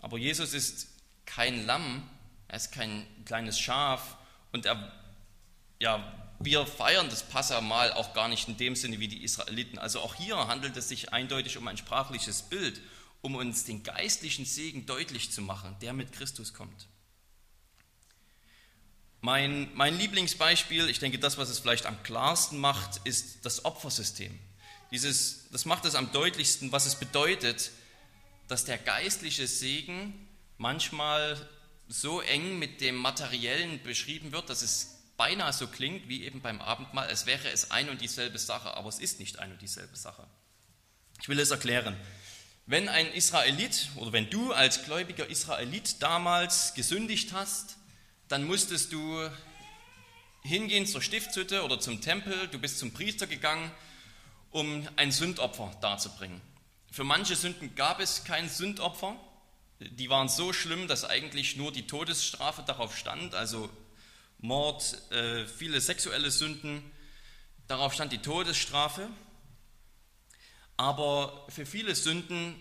Aber 0.00 0.16
Jesus 0.16 0.54
ist 0.54 0.88
kein 1.26 1.66
Lamm, 1.66 2.08
er 2.48 2.56
ist 2.56 2.72
kein 2.72 3.06
kleines 3.26 3.60
Schaf 3.60 4.16
und 4.52 4.64
er, 4.64 4.90
ja, 5.78 6.10
wir 6.38 6.64
feiern 6.64 7.10
das 7.10 7.22
Passamal 7.22 7.92
auch 7.92 8.14
gar 8.14 8.28
nicht 8.28 8.48
in 8.48 8.56
dem 8.56 8.76
Sinne 8.76 8.98
wie 8.98 9.08
die 9.08 9.22
Israeliten. 9.22 9.76
Also 9.76 10.00
auch 10.00 10.14
hier 10.14 10.48
handelt 10.48 10.74
es 10.78 10.88
sich 10.88 11.12
eindeutig 11.12 11.58
um 11.58 11.68
ein 11.68 11.76
sprachliches 11.76 12.40
Bild 12.40 12.80
um 13.20 13.34
uns 13.34 13.64
den 13.64 13.82
geistlichen 13.82 14.46
Segen 14.46 14.86
deutlich 14.86 15.32
zu 15.32 15.42
machen, 15.42 15.76
der 15.82 15.92
mit 15.92 16.12
Christus 16.12 16.54
kommt. 16.54 16.86
Mein, 19.26 19.68
mein 19.74 19.98
Lieblingsbeispiel, 19.98 20.88
ich 20.88 21.00
denke, 21.00 21.18
das, 21.18 21.36
was 21.36 21.48
es 21.48 21.58
vielleicht 21.58 21.86
am 21.86 22.00
klarsten 22.04 22.60
macht, 22.60 23.00
ist 23.02 23.44
das 23.44 23.64
Opfersystem. 23.64 24.38
Dieses, 24.92 25.50
das 25.50 25.64
macht 25.64 25.84
es 25.84 25.96
am 25.96 26.12
deutlichsten, 26.12 26.70
was 26.70 26.86
es 26.86 26.94
bedeutet, 26.94 27.72
dass 28.46 28.66
der 28.66 28.78
geistliche 28.78 29.48
Segen 29.48 30.28
manchmal 30.58 31.36
so 31.88 32.20
eng 32.20 32.60
mit 32.60 32.80
dem 32.80 32.94
Materiellen 32.94 33.82
beschrieben 33.82 34.30
wird, 34.30 34.48
dass 34.48 34.62
es 34.62 35.02
beinahe 35.16 35.52
so 35.52 35.66
klingt 35.66 36.08
wie 36.08 36.22
eben 36.22 36.40
beim 36.40 36.60
Abendmahl, 36.60 37.08
als 37.08 37.26
wäre 37.26 37.50
es 37.50 37.72
ein 37.72 37.88
und 37.88 38.02
dieselbe 38.02 38.38
Sache, 38.38 38.74
aber 38.76 38.88
es 38.88 39.00
ist 39.00 39.18
nicht 39.18 39.40
ein 39.40 39.50
und 39.50 39.60
dieselbe 39.60 39.96
Sache. 39.96 40.24
Ich 41.20 41.28
will 41.28 41.40
es 41.40 41.50
erklären. 41.50 41.96
Wenn 42.66 42.88
ein 42.88 43.12
Israelit 43.12 43.88
oder 43.96 44.12
wenn 44.12 44.30
du 44.30 44.52
als 44.52 44.84
gläubiger 44.84 45.28
Israelit 45.28 46.00
damals 46.00 46.74
gesündigt 46.74 47.32
hast, 47.32 47.76
dann 48.28 48.44
musstest 48.44 48.92
du 48.92 49.30
hingehen 50.42 50.86
zur 50.86 51.02
Stiftshütte 51.02 51.64
oder 51.64 51.80
zum 51.80 52.00
Tempel, 52.00 52.48
du 52.48 52.58
bist 52.58 52.78
zum 52.78 52.92
Priester 52.92 53.26
gegangen, 53.26 53.70
um 54.50 54.88
ein 54.96 55.12
Sündopfer 55.12 55.76
darzubringen. 55.80 56.40
Für 56.90 57.04
manche 57.04 57.36
Sünden 57.36 57.74
gab 57.74 58.00
es 58.00 58.24
kein 58.24 58.48
Sündopfer, 58.48 59.16
die 59.80 60.08
waren 60.08 60.28
so 60.28 60.52
schlimm, 60.52 60.88
dass 60.88 61.04
eigentlich 61.04 61.56
nur 61.56 61.72
die 61.72 61.86
Todesstrafe 61.86 62.62
darauf 62.62 62.96
stand, 62.96 63.34
also 63.34 63.68
Mord, 64.38 65.10
äh, 65.12 65.46
viele 65.46 65.80
sexuelle 65.80 66.30
Sünden, 66.30 66.82
darauf 67.66 67.92
stand 67.92 68.12
die 68.12 68.22
Todesstrafe. 68.22 69.08
Aber 70.78 71.46
für 71.48 71.64
viele 71.64 71.94
Sünden 71.94 72.54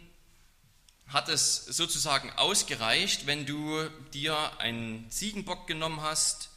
hat 1.08 1.30
es 1.30 1.66
sozusagen 1.66 2.32
ausgereicht, 2.32 3.28
wenn 3.28 3.46
du 3.46 3.90
dir 4.14 4.60
einen 4.60 5.10
Ziegenbock 5.12 5.68
genommen 5.68 6.02
hast 6.02 6.50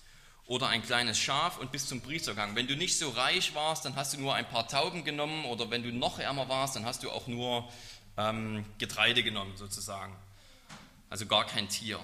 oder 0.47 0.69
ein 0.69 0.83
kleines 0.83 1.19
Schaf 1.19 1.59
und 1.59 1.71
bist 1.71 1.89
zum 1.89 2.01
Priester 2.01 2.33
gegangen. 2.33 2.57
Wenn 2.57 2.67
du 2.67 2.77
nicht 2.77 2.99
so 2.99 3.11
reich 3.11 3.55
warst, 3.55 3.85
dann 3.85 3.95
hast 3.97 4.15
du 4.15 4.21
nur 4.21 4.35
ein 4.35 4.49
paar 4.49 4.67
Tauben 4.67 5.05
genommen 5.05 5.45
oder 5.45 5.71
wenn 5.71 5.83
du 5.83 5.93
noch 5.93 6.19
ärmer 6.19 6.49
warst, 6.49 6.77
dann 6.77 6.87
hast 6.87 7.03
du 7.03 7.11
auch 7.11 7.27
nur 7.27 7.71
ähm, 8.17 8.65
Getreide 8.79 9.23
genommen 9.23 9.57
sozusagen. 9.57 10.17
Also 11.11 11.27
gar 11.27 11.47
kein 11.47 11.69
Tier. 11.69 12.01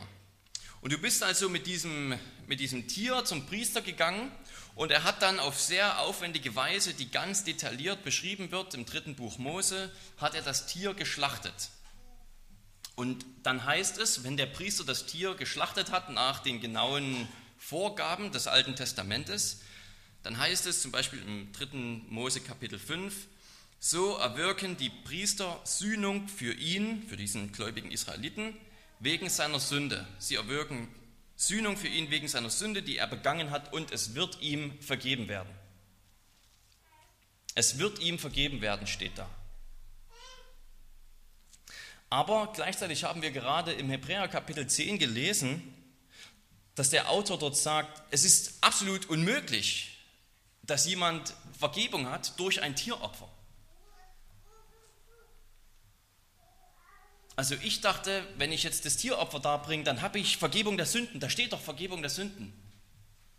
Und 0.83 0.93
du 0.93 0.99
bist 0.99 1.23
also 1.23 1.49
mit 1.49 1.67
diesem, 1.67 2.19
mit 2.47 2.61
diesem 2.61 2.87
Tier 2.87 3.25
zum 3.25 3.47
Priester 3.47 3.81
gegangen 3.81 4.31
und 4.75 4.91
er 4.91 5.05
hat 5.05 5.23
dann 5.23 5.39
auf 5.41 5.59
sehr 5.59 6.01
aufwendige 6.01 6.55
Weise, 6.55 6.93
die 6.93 7.11
ganz 7.11 7.45
detailliert 7.45 8.05
beschrieben 8.05 8.51
wird 8.51 8.75
im 8.75 8.85
dritten 8.85 9.15
Buch 9.15 9.39
Mose, 9.39 9.91
hat 10.19 10.35
er 10.35 10.43
das 10.43 10.67
Tier 10.67 10.93
geschlachtet. 10.93 11.71
Und 12.97 13.25
dann 13.43 13.65
heißt 13.65 13.99
es, 13.99 14.25
wenn 14.25 14.37
der 14.37 14.47
Priester 14.47 14.85
das 14.85 15.07
Tier 15.07 15.35
geschlachtet 15.35 15.91
hat 15.91 16.11
nach 16.11 16.41
den 16.41 16.61
genauen 16.61 17.29
Vorgaben 17.59 18.31
des 18.31 18.47
Alten 18.47 18.77
Testamentes, 18.77 19.61
dann 20.23 20.39
heißt 20.39 20.67
es 20.67 20.81
zum 20.81 20.93
Beispiel 20.93 21.21
im 21.23 21.53
dritten 21.53 22.05
Mose 22.09 22.41
Kapitel 22.41 22.79
5, 22.79 23.27
so 23.81 24.17
erwirken 24.17 24.77
die 24.77 24.89
Priester 24.89 25.61
Sühnung 25.65 26.29
für 26.29 26.55
ihn, 26.55 27.03
für 27.09 27.17
diesen 27.17 27.53
gläubigen 27.53 27.91
Israeliten, 27.91 28.57
wegen 29.01 29.29
seiner 29.29 29.61
Sünde. 29.61 30.07
Sie 30.19 30.37
erwirken 30.37 30.89
Sühnung 31.37 31.77
für 31.77 31.89
ihn 31.89 32.11
wegen 32.11 32.29
seiner 32.29 32.49
Sünde, 32.49 32.83
die 32.83 32.97
er 32.97 33.07
begangen 33.07 33.51
hat, 33.51 33.73
und 33.73 33.91
es 33.91 34.15
wird 34.15 34.41
ihm 34.41 34.81
vergeben 34.81 35.29
werden. 35.29 35.51
Es 37.55 37.79
wird 37.79 37.99
ihm 37.99 38.19
vergeben 38.19 38.61
werden, 38.61 38.87
steht 38.87 39.19
da. 39.19 39.29
Aber 42.14 42.52
gleichzeitig 42.52 43.02
haben 43.02 43.23
wir 43.23 43.33
gerade 43.33 43.73
im 43.73 43.90
Hebräer 43.90 44.28
Kapitel 44.28 44.68
10 44.68 45.00
gelesen, 45.00 45.75
dass 46.76 46.90
der 46.90 47.11
Autor 47.11 47.40
dort 47.40 47.56
sagt, 47.56 48.04
es 48.12 48.23
ist 48.23 48.54
absolut 48.61 49.06
unmöglich, 49.06 49.99
dass 50.62 50.87
jemand 50.87 51.35
Vergebung 51.59 52.09
hat 52.09 52.38
durch 52.38 52.62
ein 52.62 52.76
Tieropfer. 52.76 53.28
Also 57.35 57.56
ich 57.64 57.80
dachte, 57.80 58.25
wenn 58.38 58.52
ich 58.52 58.62
jetzt 58.62 58.85
das 58.85 58.97
Tieropfer 58.97 59.40
darbringe, 59.40 59.83
dann 59.83 60.00
habe 60.00 60.21
ich 60.21 60.37
Vergebung 60.37 60.76
der 60.76 60.87
Sünden. 60.87 61.18
Da 61.18 61.28
steht 61.28 61.52
doch 61.52 61.61
Vergebung 61.61 62.00
der 62.00 62.12
Sünden. 62.12 62.52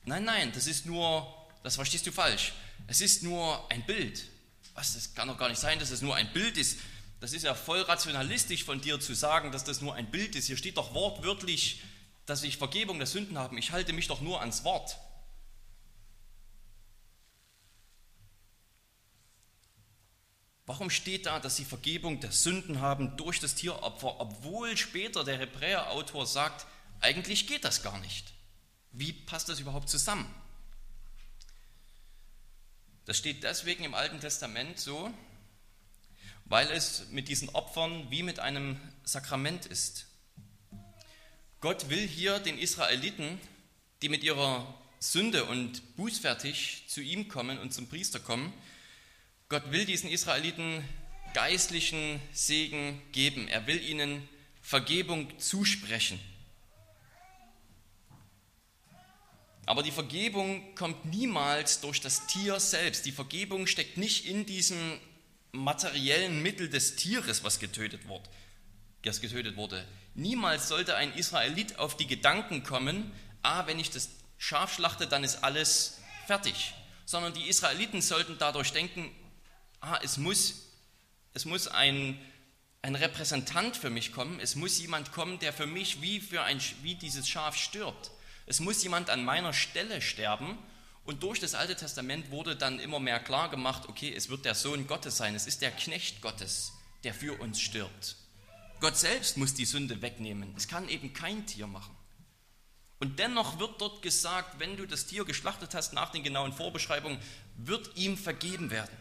Nein, 0.03 0.25
nein, 0.25 0.51
das 0.53 0.67
ist 0.67 0.85
nur, 0.85 1.33
das 1.63 1.75
verstehst 1.75 2.05
du 2.07 2.11
falsch. 2.11 2.51
Es 2.87 2.99
ist 2.99 3.23
nur 3.23 3.71
ein 3.71 3.85
Bild. 3.85 4.27
Was, 4.73 4.95
das 4.95 5.13
kann 5.13 5.29
doch 5.29 5.37
gar 5.37 5.47
nicht 5.47 5.61
sein, 5.61 5.79
dass 5.79 5.91
es 5.91 6.01
nur 6.01 6.13
ein 6.17 6.33
Bild 6.33 6.57
ist. 6.57 6.77
Das 7.19 7.33
ist 7.33 7.43
ja 7.43 7.55
voll 7.55 7.81
rationalistisch 7.81 8.63
von 8.63 8.81
dir 8.81 8.99
zu 8.99 9.13
sagen, 9.13 9.51
dass 9.51 9.63
das 9.63 9.81
nur 9.81 9.95
ein 9.95 10.11
Bild 10.11 10.35
ist. 10.35 10.47
Hier 10.47 10.57
steht 10.57 10.77
doch 10.77 10.93
wortwörtlich, 10.93 11.81
dass 12.25 12.43
ich 12.43 12.57
Vergebung 12.57 12.97
der 12.97 13.07
Sünden 13.07 13.37
habe. 13.37 13.57
Ich 13.57 13.71
halte 13.71 13.93
mich 13.93 14.07
doch 14.07 14.21
nur 14.21 14.41
ans 14.41 14.63
Wort. 14.63 14.97
Warum 20.67 20.89
steht 20.89 21.27
da, 21.27 21.39
dass 21.39 21.55
sie 21.55 21.65
Vergebung 21.65 22.19
der 22.19 22.31
Sünden 22.31 22.81
haben 22.81 23.17
durch 23.17 23.39
das 23.39 23.53
Tieropfer, 23.53 24.19
obwohl 24.19 24.75
später 24.77 25.23
der 25.23 25.37
Hebräer-Autor 25.37 26.25
sagt, 26.25 26.65
eigentlich 27.01 27.47
geht 27.47 27.63
das 27.63 27.83
gar 27.83 27.99
nicht? 27.99 28.33
Wie 28.91 29.13
passt 29.13 29.47
das 29.47 29.59
überhaupt 29.59 29.89
zusammen? 29.89 30.33
Das 33.05 33.17
steht 33.17 33.43
deswegen 33.43 33.83
im 33.83 33.93
Alten 33.93 34.19
Testament 34.19 34.79
so, 34.79 35.13
weil 36.45 36.69
es 36.71 37.07
mit 37.11 37.27
diesen 37.27 37.49
Opfern 37.49 38.09
wie 38.09 38.23
mit 38.23 38.39
einem 38.39 38.79
Sakrament 39.03 39.65
ist. 39.65 40.07
Gott 41.59 41.89
will 41.89 42.07
hier 42.07 42.39
den 42.39 42.57
Israeliten, 42.57 43.39
die 44.01 44.09
mit 44.09 44.23
ihrer 44.23 44.73
Sünde 44.99 45.45
und 45.45 45.95
bußfertig 45.95 46.85
zu 46.87 47.01
ihm 47.01 47.27
kommen 47.27 47.59
und 47.59 47.73
zum 47.73 47.87
Priester 47.87 48.19
kommen, 48.19 48.53
Gott 49.49 49.71
will 49.71 49.85
diesen 49.85 50.09
Israeliten 50.09 50.83
geistlichen 51.33 52.19
Segen 52.31 53.01
geben. 53.11 53.47
Er 53.47 53.67
will 53.67 53.81
ihnen 53.81 54.27
Vergebung 54.61 55.37
zusprechen. 55.39 56.19
Aber 59.65 59.83
die 59.83 59.91
Vergebung 59.91 60.75
kommt 60.75 61.05
niemals 61.05 61.81
durch 61.81 61.99
das 61.99 62.25
Tier 62.27 62.59
selbst. 62.59 63.05
Die 63.05 63.11
Vergebung 63.11 63.67
steckt 63.67 63.97
nicht 63.97 64.25
in 64.25 64.45
diesem 64.45 64.99
materiellen 65.55 66.41
Mittel 66.41 66.69
des 66.69 66.95
Tieres, 66.95 67.43
was 67.43 67.59
getötet, 67.59 68.07
wurde, 68.07 68.29
das 69.03 69.21
getötet 69.21 69.55
wurde. 69.55 69.85
Niemals 70.13 70.67
sollte 70.67 70.95
ein 70.95 71.13
Israelit 71.13 71.79
auf 71.79 71.97
die 71.97 72.07
Gedanken 72.07 72.63
kommen, 72.63 73.11
ah, 73.41 73.67
wenn 73.67 73.79
ich 73.79 73.89
das 73.89 74.09
Schaf 74.37 74.73
schlachte, 74.73 75.07
dann 75.07 75.23
ist 75.23 75.43
alles 75.43 75.99
fertig. 76.27 76.73
Sondern 77.05 77.33
die 77.33 77.47
Israeliten 77.47 78.01
sollten 78.01 78.37
dadurch 78.39 78.71
denken, 78.71 79.11
ah, 79.81 79.99
es 80.03 80.17
muss, 80.17 80.71
es 81.33 81.45
muss 81.45 81.67
ein, 81.67 82.19
ein 82.81 82.95
Repräsentant 82.95 83.77
für 83.77 83.89
mich 83.89 84.11
kommen, 84.11 84.39
es 84.39 84.55
muss 84.55 84.79
jemand 84.79 85.11
kommen, 85.11 85.39
der 85.39 85.53
für 85.53 85.67
mich 85.67 86.01
wie, 86.01 86.19
für 86.19 86.43
ein, 86.43 86.59
wie 86.81 86.95
dieses 86.95 87.27
Schaf 87.27 87.55
stirbt. 87.55 88.11
Es 88.47 88.59
muss 88.59 88.83
jemand 88.83 89.09
an 89.09 89.25
meiner 89.25 89.53
Stelle 89.53 90.01
sterben 90.01 90.57
Und 91.05 91.21
durch 91.21 91.39
das 91.39 91.53
Alte 91.53 91.75
Testament 91.75 92.31
wurde 92.31 92.55
dann 92.55 92.79
immer 92.79 92.99
mehr 92.99 93.19
klar 93.19 93.49
gemacht, 93.49 93.87
okay, 93.87 94.13
es 94.13 94.29
wird 94.29 94.43
der 94.43 94.55
Sohn 94.55 94.87
Gottes 94.87 95.17
sein, 95.17 95.35
es 95.35 95.45
ist 95.45 95.61
der 95.61 95.71
Knecht 95.71 96.21
Gottes, 96.21 96.73
der 97.03 97.13
für 97.13 97.39
uns 97.39 97.61
stirbt. 97.61 98.15
Gott 98.79 98.97
selbst 98.97 99.37
muss 99.37 99.53
die 99.53 99.65
Sünde 99.65 100.01
wegnehmen. 100.01 100.53
Es 100.57 100.67
kann 100.67 100.89
eben 100.89 101.13
kein 101.13 101.45
Tier 101.45 101.67
machen. 101.67 101.95
Und 102.99 103.19
dennoch 103.19 103.59
wird 103.59 103.79
dort 103.81 104.01
gesagt, 104.01 104.59
wenn 104.59 104.77
du 104.77 104.87
das 104.87 105.05
Tier 105.05 105.25
geschlachtet 105.25 105.75
hast 105.75 105.93
nach 105.93 106.11
den 106.11 106.23
genauen 106.23 106.53
Vorbeschreibungen, 106.53 107.19
wird 107.55 107.95
ihm 107.95 108.17
vergeben 108.17 108.71
werden. 108.71 108.95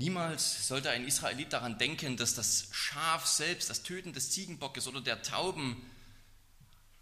Niemals 0.00 0.66
sollte 0.66 0.88
ein 0.88 1.06
Israelit 1.06 1.52
daran 1.52 1.76
denken, 1.76 2.16
dass 2.16 2.34
das 2.34 2.68
Schaf 2.72 3.26
selbst, 3.26 3.68
das 3.68 3.82
Töten 3.82 4.14
des 4.14 4.30
Ziegenbockes 4.30 4.88
oder 4.88 5.02
der 5.02 5.20
Tauben 5.20 5.76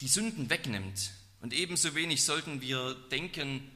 die 0.01 0.09
Sünden 0.09 0.51
wegnimmt. 0.51 1.13
Und 1.41 1.53
ebenso 1.53 1.95
wenig 1.95 2.25
sollten 2.25 2.61
wir 2.61 2.97
denken, 3.13 3.71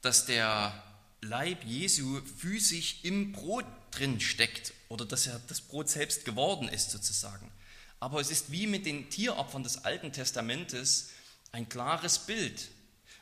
dass 0.00 0.26
der 0.26 0.80
Leib 1.20 1.64
Jesu 1.64 2.20
physisch 2.36 3.00
im 3.02 3.32
Brot 3.32 3.64
drin 3.90 4.20
steckt 4.20 4.72
oder 4.88 5.04
dass 5.04 5.26
er 5.26 5.40
das 5.48 5.60
Brot 5.60 5.88
selbst 5.88 6.24
geworden 6.24 6.68
ist 6.68 6.92
sozusagen. 6.92 7.50
Aber 7.98 8.20
es 8.20 8.30
ist 8.30 8.52
wie 8.52 8.68
mit 8.68 8.86
den 8.86 9.10
Tieropfern 9.10 9.64
des 9.64 9.84
Alten 9.84 10.12
Testamentes 10.12 11.08
ein 11.50 11.68
klares 11.68 12.20
Bild. 12.20 12.68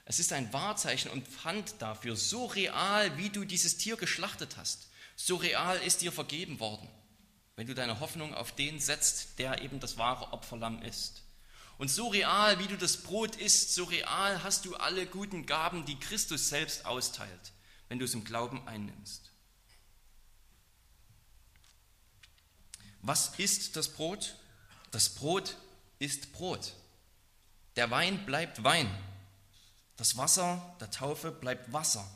Es 0.05 0.19
ist 0.19 0.35
ein 0.35 0.53
Wahrzeichen 0.53 1.11
und 1.11 1.27
Pfand 1.27 1.77
dafür, 1.79 2.15
so 2.15 2.45
real, 2.45 3.17
wie 3.17 3.31
du 3.31 3.47
dieses 3.47 3.79
Tier 3.79 3.97
geschlachtet 3.97 4.59
hast. 4.59 4.89
So 5.17 5.37
real 5.37 5.79
ist 5.79 6.03
dir 6.03 6.13
vergeben 6.13 6.61
worden, 6.61 6.89
wenn 7.57 7.67
du 7.67 7.75
deine 7.75 8.01
Hoffnung 8.01 8.35
auf 8.35 8.53
den 8.53 8.79
setzt, 8.79 9.39
der 9.39 9.63
eben 9.63 9.81
das 9.81 9.97
wahre 9.97 10.33
Opferlamm 10.33 10.83
ist. 10.83 11.23
Und 11.79 11.89
so 11.89 12.09
real, 12.09 12.59
wie 12.59 12.69
du 12.69 12.77
das 12.77 12.99
Brot 12.99 13.37
isst, 13.37 13.75
so 13.75 13.85
real 13.85 14.43
hast 14.43 14.65
du 14.65 14.77
alle 14.77 15.07
guten 15.07 15.47
Gaben, 15.47 15.85
die 15.85 15.99
Christus 15.99 16.49
selbst 16.49 16.87
austeilt, 16.87 17.53
wenn 17.89 17.99
du 17.99 18.05
es 18.05 18.15
im 18.15 18.25
Glauben 18.25 18.67
einnimmst. 18.69 19.31
Was 23.03 23.39
ist 23.39 23.77
das 23.77 23.89
Brot? 23.89 24.37
Das 24.91 25.11
Brot 25.11 25.57
ist 25.99 26.33
Brot. 26.33 26.73
Der 27.77 27.91
Wein 27.91 28.25
bleibt 28.27 28.65
Wein. 28.65 28.91
Das 29.97 30.17
Wasser 30.17 30.77
der 30.81 30.91
Taufe 30.91 31.31
bleibt 31.31 31.73
Wasser. 31.73 32.07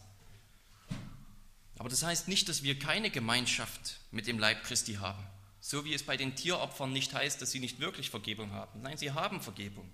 Aber 1.80 1.88
das 1.88 2.02
heißt 2.02 2.28
nicht, 2.28 2.46
dass 2.50 2.62
wir 2.62 2.78
keine 2.78 3.08
Gemeinschaft 3.08 4.00
mit 4.10 4.26
dem 4.26 4.38
Leib 4.38 4.64
Christi 4.64 4.96
haben. 4.96 5.24
So 5.62 5.86
wie 5.86 5.94
es 5.94 6.02
bei 6.02 6.18
den 6.18 6.36
Tieropfern 6.36 6.92
nicht 6.92 7.14
heißt, 7.14 7.40
dass 7.40 7.52
sie 7.52 7.58
nicht 7.58 7.80
wirklich 7.80 8.10
Vergebung 8.10 8.52
haben. 8.52 8.82
Nein, 8.82 8.98
sie 8.98 9.12
haben 9.12 9.40
Vergebung. 9.40 9.90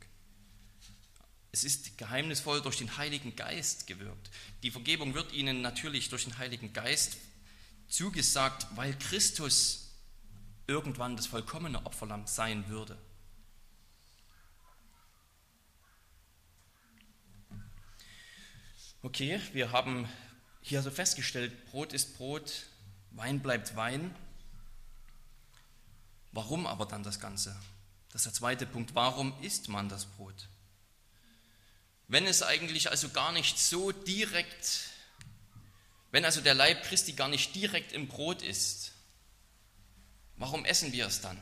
Es 1.53 1.63
ist 1.63 1.97
geheimnisvoll 1.97 2.61
durch 2.61 2.79
den 2.79 2.97
Heiligen 2.97 3.37
Geist 3.37 3.87
gewirkt. 3.87 4.31
Die 4.65 4.73
Vergebung 4.73 5.15
wird 5.15 5.33
ihnen 5.33 5.63
natürlich 5.63 6.09
durch 6.09 6.25
den 6.25 6.37
Heiligen 6.39 6.73
Geist 6.73 7.19
zugesagt, 7.87 8.67
weil 8.75 8.99
Christus 8.99 9.95
irgendwann 10.67 11.15
das 11.15 11.29
vollkommene 11.29 11.87
Opferlamm 11.87 12.27
sein 12.27 12.69
würde. 12.69 12.99
Okay, 19.03 19.41
wir 19.53 19.71
haben 19.71 20.09
hier 20.67 20.79
also 20.79 20.91
festgestellt, 20.91 21.71
Brot 21.71 21.93
ist 21.93 22.17
Brot, 22.17 22.67
Wein 23.13 23.39
bleibt 23.41 23.77
Wein. 23.77 24.13
Warum 26.33 26.67
aber 26.67 26.87
dann 26.87 27.05
das 27.05 27.21
Ganze? 27.21 27.57
Das 28.11 28.23
ist 28.23 28.27
der 28.27 28.33
zweite 28.33 28.67
Punkt. 28.67 28.95
Warum 28.97 29.33
isst 29.43 29.69
man 29.69 29.89
das 29.89 30.07
Brot? 30.07 30.49
Wenn 32.09 32.27
es 32.27 32.43
eigentlich 32.43 32.91
also 32.91 33.11
gar 33.11 33.31
nicht 33.31 33.61
so 33.61 33.93
direkt, 33.93 34.91
wenn 36.11 36.25
also 36.25 36.41
der 36.41 36.55
Leib 36.55 36.83
Christi 36.83 37.13
gar 37.13 37.29
nicht 37.29 37.55
direkt 37.55 37.93
im 37.93 38.09
Brot 38.09 38.43
ist, 38.43 38.91
warum 40.37 40.65
essen 40.65 40.93
wir 40.93 41.07
es 41.07 41.21
dann? 41.21 41.41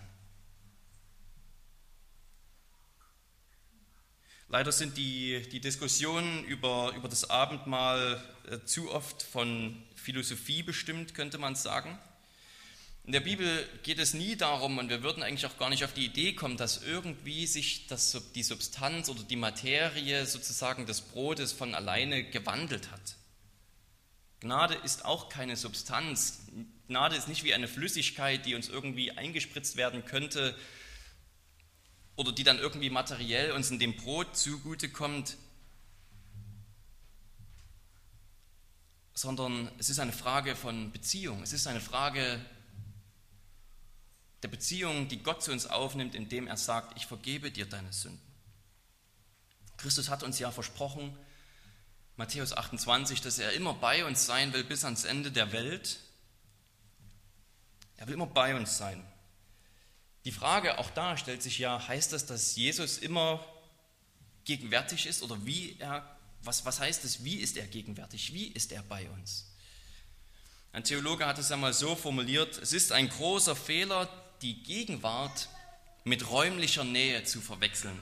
Leider 4.48 4.72
sind 4.72 4.96
die, 4.96 5.42
die 5.50 5.60
Diskussionen 5.60 6.44
über, 6.44 6.92
über 6.96 7.08
das 7.08 7.30
Abendmahl 7.30 8.22
äh, 8.50 8.58
zu 8.64 8.90
oft 8.92 9.22
von 9.22 9.82
Philosophie 9.96 10.62
bestimmt, 10.62 11.14
könnte 11.14 11.38
man 11.38 11.54
sagen. 11.56 11.98
In 13.06 13.12
der 13.12 13.20
Bibel 13.20 13.68
geht 13.82 13.98
es 13.98 14.14
nie 14.14 14.34
darum, 14.34 14.78
und 14.78 14.88
wir 14.88 15.02
würden 15.02 15.22
eigentlich 15.22 15.44
auch 15.44 15.58
gar 15.58 15.68
nicht 15.68 15.84
auf 15.84 15.92
die 15.92 16.06
Idee 16.06 16.32
kommen, 16.34 16.56
dass 16.56 16.82
irgendwie 16.82 17.46
sich 17.46 17.86
das, 17.86 18.18
die 18.34 18.42
Substanz 18.42 19.10
oder 19.10 19.22
die 19.22 19.36
Materie 19.36 20.24
sozusagen 20.24 20.86
des 20.86 21.02
Brotes 21.02 21.52
von 21.52 21.74
alleine 21.74 22.24
gewandelt 22.24 22.90
hat. 22.90 23.16
Gnade 24.40 24.74
ist 24.74 25.04
auch 25.04 25.28
keine 25.28 25.56
Substanz. 25.56 26.46
Gnade 26.88 27.16
ist 27.16 27.28
nicht 27.28 27.44
wie 27.44 27.54
eine 27.54 27.68
Flüssigkeit, 27.68 28.46
die 28.46 28.54
uns 28.54 28.68
irgendwie 28.68 29.12
eingespritzt 29.12 29.76
werden 29.76 30.04
könnte, 30.06 30.54
oder 32.16 32.32
die 32.32 32.44
dann 32.44 32.58
irgendwie 32.58 32.90
materiell 32.90 33.52
uns 33.52 33.70
in 33.70 33.78
dem 33.78 33.96
Brot 33.96 34.36
zugutekommt, 34.36 35.36
sondern 39.14 39.70
es 39.78 39.90
ist 39.90 39.98
eine 39.98 40.12
Frage 40.12 40.56
von 40.56 40.92
Beziehung. 40.92 41.42
Es 41.42 41.52
ist 41.52 41.66
eine 41.66 41.80
Frage 41.80 42.44
der 44.42 44.48
Beziehung, 44.48 45.08
die 45.08 45.22
Gott 45.22 45.42
zu 45.42 45.52
uns 45.52 45.66
aufnimmt, 45.66 46.14
indem 46.14 46.46
er 46.46 46.56
sagt, 46.56 46.96
ich 46.96 47.06
vergebe 47.06 47.50
dir 47.50 47.66
deine 47.66 47.92
Sünden. 47.92 48.20
Christus 49.76 50.08
hat 50.08 50.22
uns 50.22 50.38
ja 50.38 50.50
versprochen, 50.50 51.16
Matthäus 52.16 52.52
28, 52.52 53.22
dass 53.22 53.38
er 53.38 53.52
immer 53.52 53.74
bei 53.74 54.04
uns 54.04 54.26
sein 54.26 54.52
will 54.52 54.62
bis 54.62 54.84
ans 54.84 55.04
Ende 55.04 55.32
der 55.32 55.52
Welt. 55.52 55.98
Er 57.96 58.06
will 58.06 58.14
immer 58.14 58.26
bei 58.26 58.54
uns 58.54 58.76
sein. 58.76 59.04
Die 60.24 60.32
Frage 60.32 60.78
auch 60.78 60.90
da 60.90 61.16
stellt 61.16 61.42
sich 61.42 61.58
ja, 61.58 61.86
heißt 61.86 62.12
das, 62.12 62.26
dass 62.26 62.56
Jesus 62.56 62.98
immer 62.98 63.44
gegenwärtig 64.44 65.06
ist 65.06 65.22
oder 65.22 65.44
wie 65.44 65.76
er, 65.78 66.16
was, 66.42 66.64
was 66.64 66.80
heißt 66.80 67.04
es, 67.04 67.24
wie 67.24 67.36
ist 67.36 67.56
er 67.56 67.66
gegenwärtig, 67.66 68.32
wie 68.32 68.48
ist 68.48 68.72
er 68.72 68.82
bei 68.82 69.08
uns? 69.10 69.50
Ein 70.72 70.84
Theologe 70.84 71.26
hat 71.26 71.38
es 71.38 71.52
einmal 71.52 71.72
so 71.72 71.94
formuliert, 71.94 72.58
es 72.58 72.72
ist 72.72 72.92
ein 72.92 73.08
großer 73.08 73.54
Fehler, 73.54 74.08
die 74.42 74.62
Gegenwart 74.62 75.48
mit 76.04 76.28
räumlicher 76.30 76.84
Nähe 76.84 77.24
zu 77.24 77.40
verwechseln. 77.40 77.98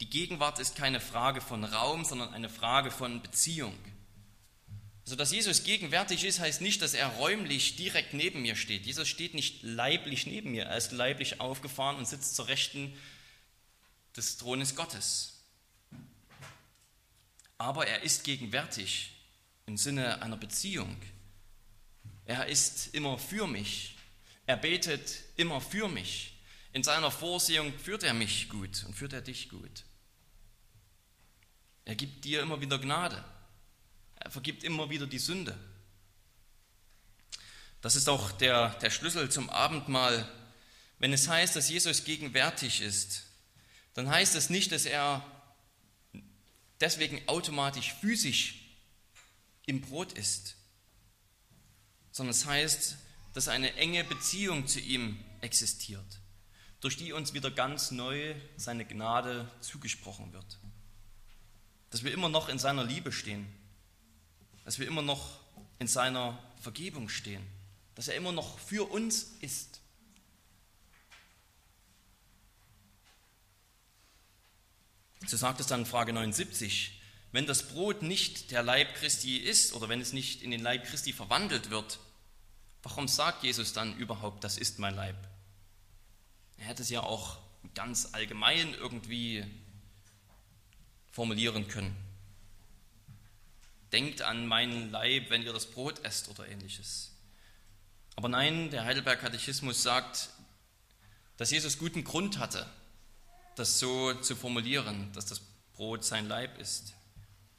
Die 0.00 0.08
Gegenwart 0.08 0.58
ist 0.58 0.76
keine 0.76 1.00
Frage 1.00 1.40
von 1.40 1.64
Raum, 1.64 2.04
sondern 2.04 2.32
eine 2.32 2.48
Frage 2.48 2.90
von 2.90 3.20
Beziehung. 3.20 3.76
Also, 5.10 5.18
dass 5.18 5.32
Jesus 5.32 5.64
gegenwärtig 5.64 6.22
ist, 6.22 6.38
heißt 6.38 6.60
nicht, 6.60 6.80
dass 6.82 6.94
er 6.94 7.08
räumlich 7.08 7.74
direkt 7.74 8.14
neben 8.14 8.42
mir 8.42 8.54
steht. 8.54 8.86
Jesus 8.86 9.08
steht 9.08 9.34
nicht 9.34 9.64
leiblich 9.64 10.24
neben 10.24 10.52
mir. 10.52 10.66
Er 10.66 10.76
ist 10.76 10.92
leiblich 10.92 11.40
aufgefahren 11.40 11.96
und 11.96 12.06
sitzt 12.06 12.36
zur 12.36 12.46
Rechten 12.46 12.96
des 14.16 14.36
Thrones 14.36 14.76
Gottes. 14.76 15.42
Aber 17.58 17.88
er 17.88 18.04
ist 18.04 18.22
gegenwärtig 18.22 19.10
im 19.66 19.76
Sinne 19.76 20.22
einer 20.22 20.36
Beziehung. 20.36 20.96
Er 22.24 22.46
ist 22.46 22.94
immer 22.94 23.18
für 23.18 23.48
mich. 23.48 23.96
Er 24.46 24.58
betet 24.58 25.24
immer 25.34 25.60
für 25.60 25.88
mich. 25.88 26.38
In 26.72 26.84
seiner 26.84 27.10
Vorsehung 27.10 27.76
führt 27.80 28.04
er 28.04 28.14
mich 28.14 28.48
gut 28.48 28.84
und 28.84 28.94
führt 28.94 29.12
er 29.12 29.22
dich 29.22 29.48
gut. 29.48 29.82
Er 31.84 31.96
gibt 31.96 32.24
dir 32.24 32.42
immer 32.42 32.60
wieder 32.60 32.78
Gnade. 32.78 33.24
Er 34.20 34.30
vergibt 34.30 34.64
immer 34.64 34.90
wieder 34.90 35.06
die 35.06 35.18
Sünde. 35.18 35.58
Das 37.80 37.96
ist 37.96 38.08
auch 38.08 38.30
der, 38.32 38.70
der 38.80 38.90
Schlüssel 38.90 39.30
zum 39.30 39.50
Abendmahl. 39.50 40.30
Wenn 40.98 41.12
es 41.12 41.28
heißt, 41.28 41.56
dass 41.56 41.70
Jesus 41.70 42.04
gegenwärtig 42.04 42.82
ist, 42.82 43.24
dann 43.94 44.08
heißt 44.08 44.34
es 44.34 44.50
nicht, 44.50 44.70
dass 44.72 44.84
er 44.84 45.24
deswegen 46.80 47.26
automatisch 47.26 47.94
physisch 47.94 48.56
im 49.66 49.80
Brot 49.80 50.12
ist, 50.12 50.56
sondern 52.12 52.30
es 52.30 52.44
heißt, 52.44 52.96
dass 53.32 53.48
eine 53.48 53.74
enge 53.76 54.04
Beziehung 54.04 54.66
zu 54.66 54.80
ihm 54.80 55.18
existiert, 55.40 56.20
durch 56.80 56.96
die 56.96 57.12
uns 57.12 57.32
wieder 57.32 57.50
ganz 57.50 57.90
neu 57.90 58.34
seine 58.56 58.84
Gnade 58.84 59.50
zugesprochen 59.60 60.32
wird. 60.32 60.58
Dass 61.90 62.04
wir 62.04 62.12
immer 62.12 62.28
noch 62.28 62.48
in 62.48 62.58
seiner 62.58 62.84
Liebe 62.84 63.12
stehen, 63.12 63.46
dass 64.64 64.78
wir 64.78 64.86
immer 64.86 65.02
noch 65.02 65.38
in 65.78 65.86
seiner 65.86 66.38
Vergebung 66.60 67.08
stehen, 67.08 67.44
dass 67.94 68.08
er 68.08 68.14
immer 68.14 68.32
noch 68.32 68.58
für 68.58 68.90
uns 68.90 69.34
ist. 69.40 69.80
So 75.26 75.36
sagt 75.36 75.60
es 75.60 75.66
dann 75.66 75.86
Frage 75.86 76.12
79, 76.12 77.00
wenn 77.32 77.46
das 77.46 77.68
Brot 77.68 78.02
nicht 78.02 78.50
der 78.50 78.62
Leib 78.62 78.94
Christi 78.96 79.36
ist 79.36 79.74
oder 79.74 79.88
wenn 79.88 80.00
es 80.00 80.12
nicht 80.12 80.42
in 80.42 80.50
den 80.50 80.60
Leib 80.60 80.84
Christi 80.86 81.12
verwandelt 81.12 81.70
wird, 81.70 81.98
warum 82.82 83.06
sagt 83.06 83.44
Jesus 83.44 83.72
dann 83.72 83.96
überhaupt, 83.96 84.42
das 84.42 84.58
ist 84.58 84.78
mein 84.78 84.94
Leib? 84.94 85.16
Er 86.58 86.66
hätte 86.66 86.82
es 86.82 86.90
ja 86.90 87.02
auch 87.02 87.38
ganz 87.74 88.08
allgemein 88.12 88.74
irgendwie 88.74 89.44
formulieren 91.12 91.68
können. 91.68 91.96
Denkt 93.92 94.22
an 94.22 94.46
meinen 94.46 94.90
Leib, 94.90 95.30
wenn 95.30 95.42
ihr 95.42 95.52
das 95.52 95.66
Brot 95.66 96.04
esst 96.04 96.28
oder 96.28 96.48
ähnliches. 96.48 97.12
Aber 98.16 98.28
nein, 98.28 98.70
der 98.70 98.84
Heidelberg-Katechismus 98.84 99.82
sagt, 99.82 100.30
dass 101.36 101.50
Jesus 101.50 101.78
guten 101.78 102.04
Grund 102.04 102.38
hatte, 102.38 102.66
das 103.56 103.78
so 103.78 104.14
zu 104.14 104.36
formulieren, 104.36 105.12
dass 105.12 105.26
das 105.26 105.40
Brot 105.72 106.04
sein 106.04 106.28
Leib 106.28 106.58
ist. 106.58 106.94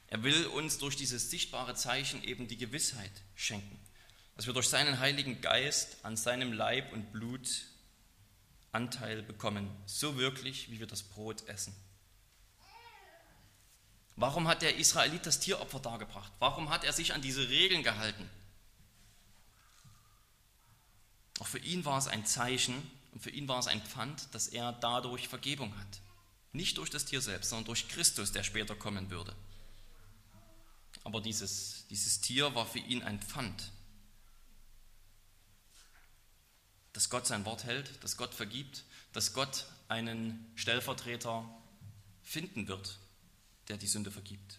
Er 0.06 0.22
will 0.22 0.46
uns 0.46 0.78
durch 0.78 0.96
dieses 0.96 1.30
sichtbare 1.30 1.74
Zeichen 1.74 2.22
eben 2.22 2.46
die 2.46 2.58
Gewissheit 2.58 3.10
schenken, 3.34 3.78
dass 4.36 4.46
wir 4.46 4.52
durch 4.52 4.68
seinen 4.68 5.00
Heiligen 5.00 5.40
Geist 5.40 6.04
an 6.04 6.16
seinem 6.16 6.52
Leib 6.52 6.92
und 6.92 7.12
Blut 7.12 7.64
Anteil 8.72 9.22
bekommen, 9.22 9.70
so 9.86 10.16
wirklich, 10.16 10.70
wie 10.70 10.80
wir 10.80 10.86
das 10.86 11.02
Brot 11.02 11.46
essen. 11.48 11.74
Warum 14.16 14.46
hat 14.48 14.62
der 14.62 14.76
Israelit 14.76 15.26
das 15.26 15.40
Tieropfer 15.40 15.80
dargebracht? 15.80 16.32
Warum 16.38 16.70
hat 16.70 16.84
er 16.84 16.92
sich 16.92 17.14
an 17.14 17.22
diese 17.22 17.48
Regeln 17.48 17.82
gehalten? 17.82 18.28
Auch 21.38 21.46
für 21.46 21.58
ihn 21.58 21.84
war 21.84 21.98
es 21.98 22.08
ein 22.08 22.26
Zeichen 22.26 22.74
und 23.12 23.22
für 23.22 23.30
ihn 23.30 23.48
war 23.48 23.58
es 23.58 23.66
ein 23.66 23.82
Pfand, 23.82 24.34
dass 24.34 24.48
er 24.48 24.72
dadurch 24.72 25.28
Vergebung 25.28 25.76
hat. 25.78 26.00
Nicht 26.52 26.78
durch 26.78 26.90
das 26.90 27.06
Tier 27.06 27.20
selbst, 27.20 27.48
sondern 27.50 27.64
durch 27.64 27.88
Christus, 27.88 28.32
der 28.32 28.42
später 28.42 28.74
kommen 28.74 29.10
würde. 29.10 29.34
Aber 31.04 31.20
dieses, 31.20 31.86
dieses 31.88 32.20
Tier 32.20 32.54
war 32.54 32.66
für 32.66 32.78
ihn 32.78 33.02
ein 33.02 33.20
Pfand. 33.20 33.72
Dass 36.92 37.08
Gott 37.08 37.26
sein 37.26 37.44
Wort 37.46 37.64
hält, 37.64 38.02
dass 38.04 38.18
Gott 38.18 38.34
vergibt, 38.34 38.84
dass 39.12 39.32
Gott 39.32 39.66
einen 39.88 40.52
Stellvertreter 40.54 41.48
finden 42.22 42.68
wird, 42.68 42.98
der 43.68 43.76
die 43.76 43.86
Sünde 43.86 44.10
vergibt. 44.10 44.58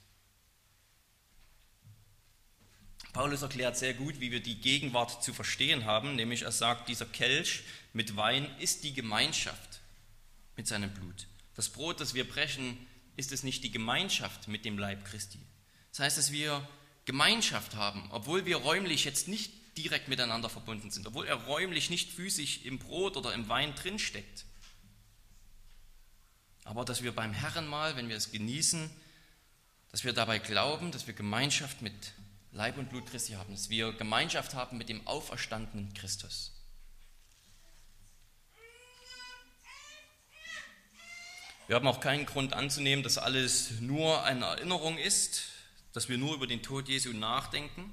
Paulus 3.13 3.43
erklärt 3.43 3.77
sehr 3.77 3.93
gut, 3.93 4.19
wie 4.19 4.31
wir 4.31 4.41
die 4.41 4.59
Gegenwart 4.59 5.23
zu 5.23 5.33
verstehen 5.33 5.85
haben, 5.85 6.15
nämlich 6.15 6.41
er 6.41 6.51
sagt, 6.51 6.89
dieser 6.89 7.05
Kelch 7.05 7.63
mit 7.93 8.15
Wein 8.15 8.49
ist 8.59 8.83
die 8.83 8.93
Gemeinschaft 8.93 9.81
mit 10.57 10.67
seinem 10.67 10.91
Blut. 10.91 11.27
Das 11.55 11.69
Brot, 11.69 11.99
das 11.99 12.15
wir 12.15 12.27
brechen, 12.27 12.75
ist 13.15 13.31
es 13.31 13.43
nicht 13.43 13.63
die 13.63 13.71
Gemeinschaft 13.71 14.47
mit 14.47 14.65
dem 14.65 14.79
Leib 14.79 15.05
Christi. 15.05 15.39
Das 15.91 15.99
heißt, 15.99 16.17
dass 16.17 16.31
wir 16.31 16.67
Gemeinschaft 17.05 17.75
haben, 17.75 18.07
obwohl 18.11 18.45
wir 18.45 18.57
räumlich 18.57 19.05
jetzt 19.05 19.27
nicht 19.27 19.51
direkt 19.77 20.07
miteinander 20.07 20.49
verbunden 20.49 20.89
sind, 20.89 21.05
obwohl 21.05 21.27
er 21.27 21.35
räumlich 21.35 21.91
nicht 21.91 22.11
physisch 22.11 22.61
im 22.63 22.79
Brot 22.79 23.15
oder 23.17 23.33
im 23.33 23.47
Wein 23.47 23.75
drinsteckt. 23.75 24.45
Aber 26.65 26.85
dass 26.85 27.03
wir 27.03 27.13
beim 27.13 27.33
Herrenmahl, 27.33 27.95
wenn 27.95 28.09
wir 28.09 28.15
es 28.15 28.31
genießen, 28.31 28.89
dass 29.91 30.03
wir 30.03 30.13
dabei 30.13 30.39
glauben, 30.39 30.91
dass 30.91 31.07
wir 31.07 31.13
Gemeinschaft 31.13 31.81
mit 31.81 31.93
Leib 32.51 32.77
und 32.77 32.89
Blut 32.89 33.07
Christi 33.07 33.33
haben, 33.33 33.53
dass 33.53 33.69
wir 33.69 33.93
Gemeinschaft 33.93 34.53
haben 34.53 34.77
mit 34.77 34.89
dem 34.89 35.05
auferstandenen 35.07 35.93
Christus. 35.93 36.51
Wir 41.67 41.77
haben 41.77 41.87
auch 41.87 42.01
keinen 42.01 42.25
Grund 42.25 42.53
anzunehmen, 42.53 43.03
dass 43.03 43.17
alles 43.17 43.79
nur 43.79 44.23
eine 44.23 44.45
Erinnerung 44.45 44.97
ist, 44.97 45.45
dass 45.93 46.09
wir 46.09 46.17
nur 46.17 46.35
über 46.35 46.45
den 46.45 46.61
Tod 46.61 46.89
Jesu 46.89 47.13
nachdenken. 47.13 47.91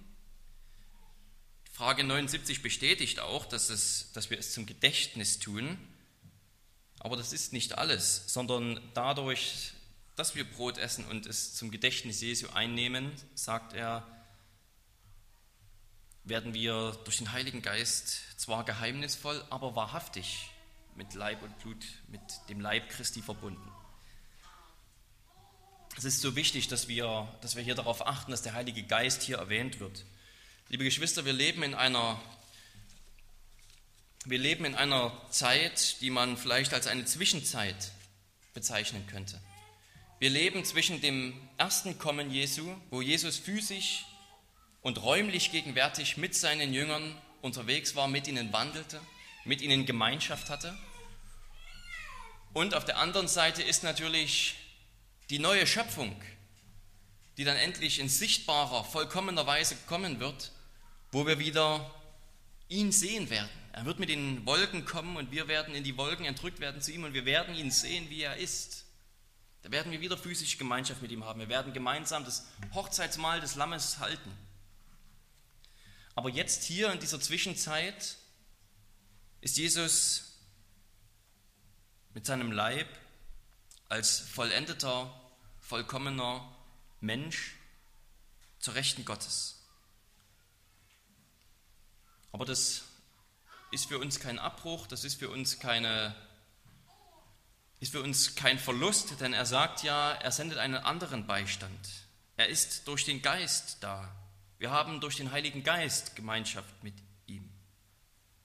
Frage 1.72 2.02
79 2.04 2.62
bestätigt 2.62 3.20
auch, 3.20 3.46
dass, 3.46 3.70
es, 3.70 4.12
dass 4.12 4.28
wir 4.28 4.38
es 4.38 4.52
zum 4.52 4.66
Gedächtnis 4.66 5.38
tun. 5.38 5.78
Aber 7.00 7.16
das 7.16 7.32
ist 7.32 7.52
nicht 7.54 7.78
alles, 7.78 8.24
sondern 8.26 8.78
dadurch, 8.92 9.72
dass 10.16 10.34
wir 10.34 10.44
Brot 10.44 10.76
essen 10.76 11.06
und 11.06 11.26
es 11.26 11.54
zum 11.54 11.70
Gedächtnis 11.70 12.20
Jesu 12.20 12.48
einnehmen, 12.50 13.10
sagt 13.34 13.72
er, 13.72 14.06
werden 16.24 16.52
wir 16.52 16.92
durch 17.04 17.16
den 17.16 17.32
Heiligen 17.32 17.62
Geist 17.62 18.38
zwar 18.38 18.64
geheimnisvoll, 18.64 19.42
aber 19.48 19.74
wahrhaftig 19.74 20.50
mit 20.94 21.14
Leib 21.14 21.42
und 21.42 21.58
Blut, 21.60 21.84
mit 22.08 22.20
dem 22.50 22.60
Leib 22.60 22.90
Christi 22.90 23.22
verbunden. 23.22 23.72
Es 25.96 26.04
ist 26.04 26.20
so 26.20 26.36
wichtig, 26.36 26.68
dass 26.68 26.86
wir, 26.86 27.26
dass 27.40 27.56
wir 27.56 27.62
hier 27.62 27.74
darauf 27.74 28.06
achten, 28.06 28.30
dass 28.30 28.42
der 28.42 28.52
Heilige 28.52 28.82
Geist 28.82 29.22
hier 29.22 29.38
erwähnt 29.38 29.80
wird. 29.80 30.04
Liebe 30.68 30.84
Geschwister, 30.84 31.24
wir 31.24 31.32
leben 31.32 31.62
in 31.62 31.74
einer 31.74 32.20
wir 34.26 34.38
leben 34.38 34.64
in 34.64 34.74
einer 34.74 35.12
Zeit, 35.30 36.00
die 36.00 36.11
man 36.11 36.37
vielleicht 36.37 36.74
als 36.74 36.87
eine 36.87 37.04
Zwischenzeit 37.04 37.92
bezeichnen 38.52 39.06
könnte. 39.06 39.40
Wir 40.18 40.28
leben 40.28 40.64
zwischen 40.64 41.00
dem 41.00 41.33
ersten 41.56 41.98
Kommen 41.98 42.30
Jesu, 42.30 42.74
wo 42.90 43.00
Jesus 43.00 43.38
physisch 43.38 44.04
und 44.83 45.02
räumlich 45.02 45.50
gegenwärtig 45.52 46.18
mit 46.18 46.35
seinen 46.35 46.74
Jüngern 46.74 47.16
unterwegs 47.40 47.96
war, 47.96 48.09
mit 48.09 48.28
ihnen 48.28 48.52
wandelte, 48.52 49.00
mit 49.44 49.62
ihnen 49.62 49.87
Gemeinschaft 49.87 50.50
hatte. 50.50 50.76
Und 52.52 52.74
auf 52.74 52.85
der 52.85 52.98
anderen 52.98 53.28
Seite 53.28 53.62
ist 53.62 53.83
natürlich 53.83 54.56
die 55.30 55.38
neue 55.38 55.66
Schöpfung, 55.66 56.14
die 57.38 57.44
dann 57.44 57.56
endlich 57.56 57.98
in 58.00 58.11
sichtbarer, 58.11 58.85
vollkommener 58.85 59.46
Weise 59.46 59.76
kommen 59.87 60.20
wird, 60.20 60.52
wo 61.12 61.26
wir 61.26 61.38
wieder 61.38 61.94
ihn 62.68 62.92
sehen 62.92 63.30
werden. 63.30 63.60
Er 63.72 63.85
wird 63.85 64.00
mit 64.00 64.09
den 64.09 64.44
Wolken 64.46 64.85
kommen 64.85 65.16
und 65.16 65.30
wir 65.30 65.46
werden 65.46 65.74
in 65.74 65.85
die 65.85 65.96
Wolken 65.96 66.26
entrückt 66.26 66.61
werden 66.61 66.80
zu 66.80 66.92
ihm 66.92 67.04
und 67.04 67.14
wir 67.14 67.24
werden 67.24 67.54
ihn 67.54 67.70
sehen, 67.70 68.11
wie 68.11 68.22
er 68.22 68.37
ist. 68.37 68.85
Da 69.62 69.70
werden 69.70 69.92
wir 69.92 70.00
wieder 70.00 70.18
physische 70.18 70.56
Gemeinschaft 70.56 71.02
mit 71.02 71.11
ihm 71.12 71.24
haben. 71.24 71.38
Wir 71.38 71.48
werden 71.48 71.72
gemeinsam 71.72 72.24
das 72.24 72.46
Hochzeitsmahl 72.74 73.40
des 73.40 73.54
Lammes 73.54 73.98
halten. 73.98 74.33
Aber 76.14 76.30
jetzt 76.30 76.64
hier 76.64 76.92
in 76.92 76.98
dieser 76.98 77.20
Zwischenzeit 77.20 78.16
ist 79.40 79.56
Jesus 79.56 80.38
mit 82.12 82.26
seinem 82.26 82.50
Leib 82.50 82.88
als 83.88 84.18
vollendeter, 84.18 85.14
vollkommener 85.61 86.56
Mensch 87.00 87.54
zur 88.59 88.74
Rechten 88.74 89.04
Gottes. 89.04 89.61
Aber 92.33 92.44
das 92.44 92.83
ist 93.70 93.87
für 93.87 93.98
uns 93.98 94.20
kein 94.20 94.38
Abbruch, 94.38 94.87
das 94.87 95.04
ist 95.04 95.16
für 95.16 95.30
uns 95.30 95.59
keine 95.59 96.14
ist 97.80 97.92
für 97.92 98.02
uns 98.02 98.35
kein 98.35 98.59
Verlust, 98.59 99.20
denn 99.20 99.33
er 99.33 99.46
sagt 99.46 99.83
ja, 99.85 100.12
er 100.12 100.33
sendet 100.33 100.59
einen 100.59 100.74
anderen 100.74 101.26
Beistand. 101.26 101.88
Er 102.37 102.48
ist 102.48 102.87
durch 102.87 103.06
den 103.06 103.22
Geist 103.22 103.78
da. 103.80 104.14
Wir 104.59 104.70
haben 104.70 105.00
durch 105.00 105.16
den 105.16 105.33
Heiligen 105.33 105.62
Geist 105.62 106.14
Gemeinschaft 106.14 106.85
mit 106.85 106.94
ihm. 107.26 107.48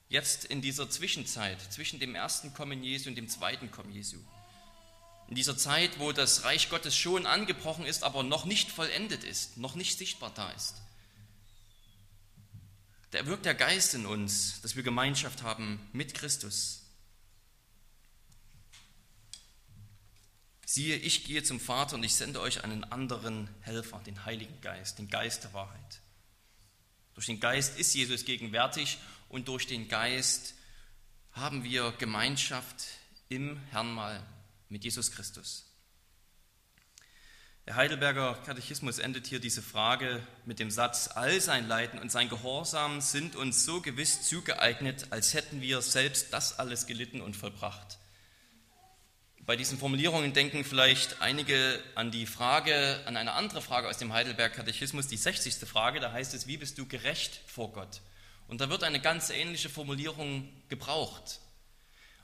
Jetzt 0.08 0.46
in 0.46 0.62
dieser 0.62 0.90
Zwischenzeit, 0.90 1.62
zwischen 1.74 2.00
dem 2.00 2.16
ersten 2.16 2.54
Kommen 2.54 2.82
Jesu 2.82 3.10
und 3.10 3.16
dem 3.16 3.28
zweiten 3.28 3.72
Kommen 3.72 3.92
Jesu. 3.92 4.20
In 5.28 5.36
dieser 5.36 5.58
Zeit, 5.58 6.00
wo 6.00 6.14
das 6.14 6.46
Reich 6.46 6.70
Gottes 6.70 6.96
schon 6.96 7.26
angebrochen 7.26 7.86
ist, 7.86 8.04
aber 8.04 8.24
noch 8.24 8.46
nicht 8.46 8.72
vollendet 8.72 9.26
ist, 9.26 9.58
noch 9.58 9.76
nicht 9.76 9.98
sichtbar 9.98 10.32
da 10.34 10.50
ist. 10.52 10.76
Da 13.16 13.26
wirkt 13.28 13.46
der 13.46 13.56
Geist 13.56 13.94
in 13.94 14.06
uns, 14.06 14.60
dass 14.60 14.76
wir 14.76 14.84
Gemeinschaft 14.84 15.42
haben 15.42 15.80
mit 15.94 16.14
Christus. 16.14 16.82
Siehe, 20.66 20.98
ich 20.98 21.24
gehe 21.24 21.42
zum 21.42 21.62
Vater 21.62 21.96
und 21.96 22.04
ich 22.04 22.14
sende 22.14 22.42
euch 22.42 22.66
einen 22.66 22.84
anderen 22.84 23.50
Helfer, 23.62 24.02
den 24.06 24.26
Heiligen 24.26 24.60
Geist, 24.60 25.00
den 25.00 25.08
Geist 25.08 25.46
der 25.46 25.54
Wahrheit. 25.54 26.02
Durch 27.14 27.28
den 27.28 27.40
Geist 27.40 27.80
ist 27.80 27.94
Jesus 27.94 28.26
gegenwärtig 28.26 28.98
und 29.30 29.48
durch 29.48 29.66
den 29.66 29.88
Geist 29.88 30.54
haben 31.32 31.64
wir 31.64 31.94
Gemeinschaft 31.94 32.84
im 33.30 33.56
Herrnmal 33.72 34.22
mit 34.68 34.84
Jesus 34.84 35.14
Christus. 35.14 35.64
Der 37.68 37.78
Heidelberger 37.78 38.38
Katechismus 38.46 39.00
endet 39.00 39.26
hier 39.26 39.40
diese 39.40 39.64
Frage 39.64 40.22
mit 40.46 40.60
dem 40.60 40.70
Satz, 40.70 41.10
all 41.16 41.42
sein 41.42 41.68
Leiden 41.68 42.00
und 42.00 42.12
sein 42.12 42.30
Gehorsam 42.30 43.02
sind 43.02 43.36
uns 43.36 43.66
so 43.66 43.82
gewiss 43.82 44.22
zugeeignet, 44.22 45.08
als 45.10 45.34
hätten 45.34 45.62
wir 45.62 45.82
selbst 45.82 46.32
das 46.32 46.60
alles 46.60 46.86
gelitten 46.86 47.22
und 47.22 47.36
vollbracht. 47.36 47.98
Bei 49.48 49.56
diesen 49.56 49.80
Formulierungen 49.80 50.34
denken 50.34 50.64
vielleicht 50.64 51.24
einige 51.24 51.82
an 51.96 52.12
die 52.12 52.28
Frage, 52.28 53.02
an 53.08 53.18
eine 53.18 53.34
andere 53.34 53.64
Frage 53.64 53.88
aus 53.88 53.98
dem 53.98 54.14
Heidelberger 54.14 54.58
Katechismus, 54.58 55.08
die 55.08 55.18
60. 55.18 55.56
Frage, 55.68 56.00
da 56.00 56.12
heißt 56.12 56.36
es, 56.36 56.46
wie 56.46 56.58
bist 56.58 56.78
du 56.78 56.86
gerecht 56.86 57.42
vor 57.48 57.74
Gott? 57.74 58.02
Und 58.48 58.62
da 58.62 58.70
wird 58.70 58.84
eine 58.84 59.02
ganz 59.02 59.32
ähnliche 59.32 59.70
Formulierung 59.70 60.48
gebraucht. 60.70 61.40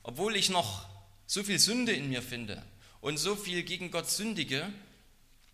Obwohl 0.03 0.35
ich 0.35 0.51
noch 0.51 0.87
so 1.25 1.41
viel 1.41 1.57
Sünde 1.57 1.93
in 1.93 2.09
mir 2.09 2.21
finde 2.21 2.61
und 2.99 3.17
so 3.17 3.35
viel 3.35 3.63
gegen 3.63 3.89
Gott 3.89 4.07
sündige, 4.07 4.71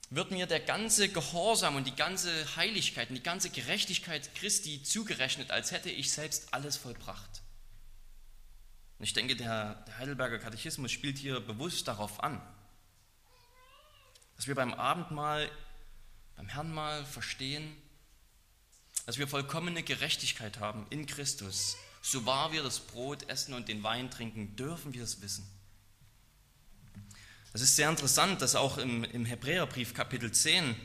wird 0.09 0.31
mir 0.31 0.45
der 0.45 0.61
ganze 0.61 1.09
Gehorsam 1.09 1.75
und 1.75 1.85
die 1.85 1.95
ganze 1.95 2.31
Heiligkeit 2.55 3.09
und 3.09 3.15
die 3.15 3.23
ganze 3.23 3.49
Gerechtigkeit 3.49 4.33
Christi 4.35 4.81
zugerechnet, 4.83 5.51
als 5.51 5.71
hätte 5.71 5.89
ich 5.89 6.11
selbst 6.11 6.53
alles 6.53 6.77
vollbracht. 6.77 7.41
Und 8.99 9.03
ich 9.05 9.13
denke, 9.13 9.35
der, 9.35 9.83
Heidelberger 9.97 10.39
Katechismus 10.39 10.91
spielt 10.91 11.17
hier 11.17 11.39
bewusst 11.39 11.87
darauf 11.87 12.23
an, 12.23 12.41
dass 14.37 14.47
wir 14.47 14.55
beim 14.55 14.73
Abendmahl, 14.73 15.51
beim 16.35 16.47
Herrnmahl 16.47 17.05
verstehen, 17.05 17.75
dass 19.05 19.17
wir 19.17 19.27
vollkommene 19.27 19.83
Gerechtigkeit 19.83 20.59
haben 20.59 20.87
in 20.89 21.05
Christus. 21.05 21.75
So 22.01 22.25
wahr 22.25 22.51
wir 22.53 22.63
das 22.63 22.79
Brot 22.79 23.29
essen 23.29 23.53
und 23.53 23.67
den 23.67 23.83
Wein 23.83 24.09
trinken, 24.09 24.55
dürfen 24.55 24.93
wir 24.93 25.03
es 25.03 25.21
wissen. 25.21 25.45
Es 27.53 27.61
ist 27.61 27.75
sehr 27.75 27.89
interessant, 27.89 28.41
dass 28.41 28.55
auch 28.55 28.77
im, 28.77 29.03
im 29.03 29.25
Hebräerbrief 29.25 29.93
Kapitel 29.93 30.31
10 30.31 30.75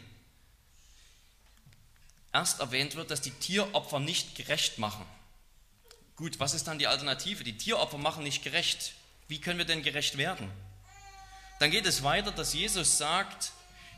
erst 2.33 2.61
erwähnt 2.61 2.97
wird, 2.97 3.11
dass 3.11 3.21
die 3.21 3.31
Tieropfer 3.31 4.01
nicht 4.01 4.35
gerecht 4.35 4.79
machen. 4.79 5.05
Gut, 6.17 6.39
was 6.39 6.55
ist 6.55 6.67
dann 6.67 6.79
die 6.79 6.87
Alternative? 6.87 7.45
Die 7.45 7.57
Tieropfer 7.57 7.99
machen 7.99 8.23
nicht 8.23 8.43
gerecht. 8.43 8.95
Wie 9.29 9.41
können 9.41 9.59
wir 9.59 9.65
denn 9.65 9.83
gerecht 9.83 10.17
werden? 10.19 10.51
Dann 11.59 11.71
geht 11.71 11.87
es 11.87 12.03
weiter, 12.03 12.33
dass 12.33 12.55
Jesus 12.55 12.99
sagt, 12.99 13.53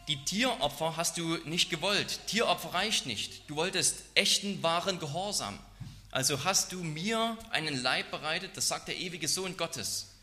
die 0.09 0.23
Tieropfer 0.25 0.97
hast 0.97 1.17
du 1.17 1.37
nicht 1.45 1.71
gewollt. 1.71 2.21
Tieropfer 2.27 2.75
reicht 2.75 3.07
nicht. 3.07 3.49
Du 3.49 3.57
wolltest 3.57 4.03
echten, 4.15 4.63
wahren 4.63 4.99
Gehorsam. 4.99 5.59
Also 6.11 6.45
hast 6.45 6.73
du 6.73 6.85
mir 6.85 7.37
einen 7.51 7.83
Leib 7.83 8.11
bereitet, 8.11 8.57
das 8.57 8.69
sagt 8.69 8.89
der 8.89 8.97
ewige 8.97 9.29
Sohn 9.29 9.57
Gottes. 9.57 10.14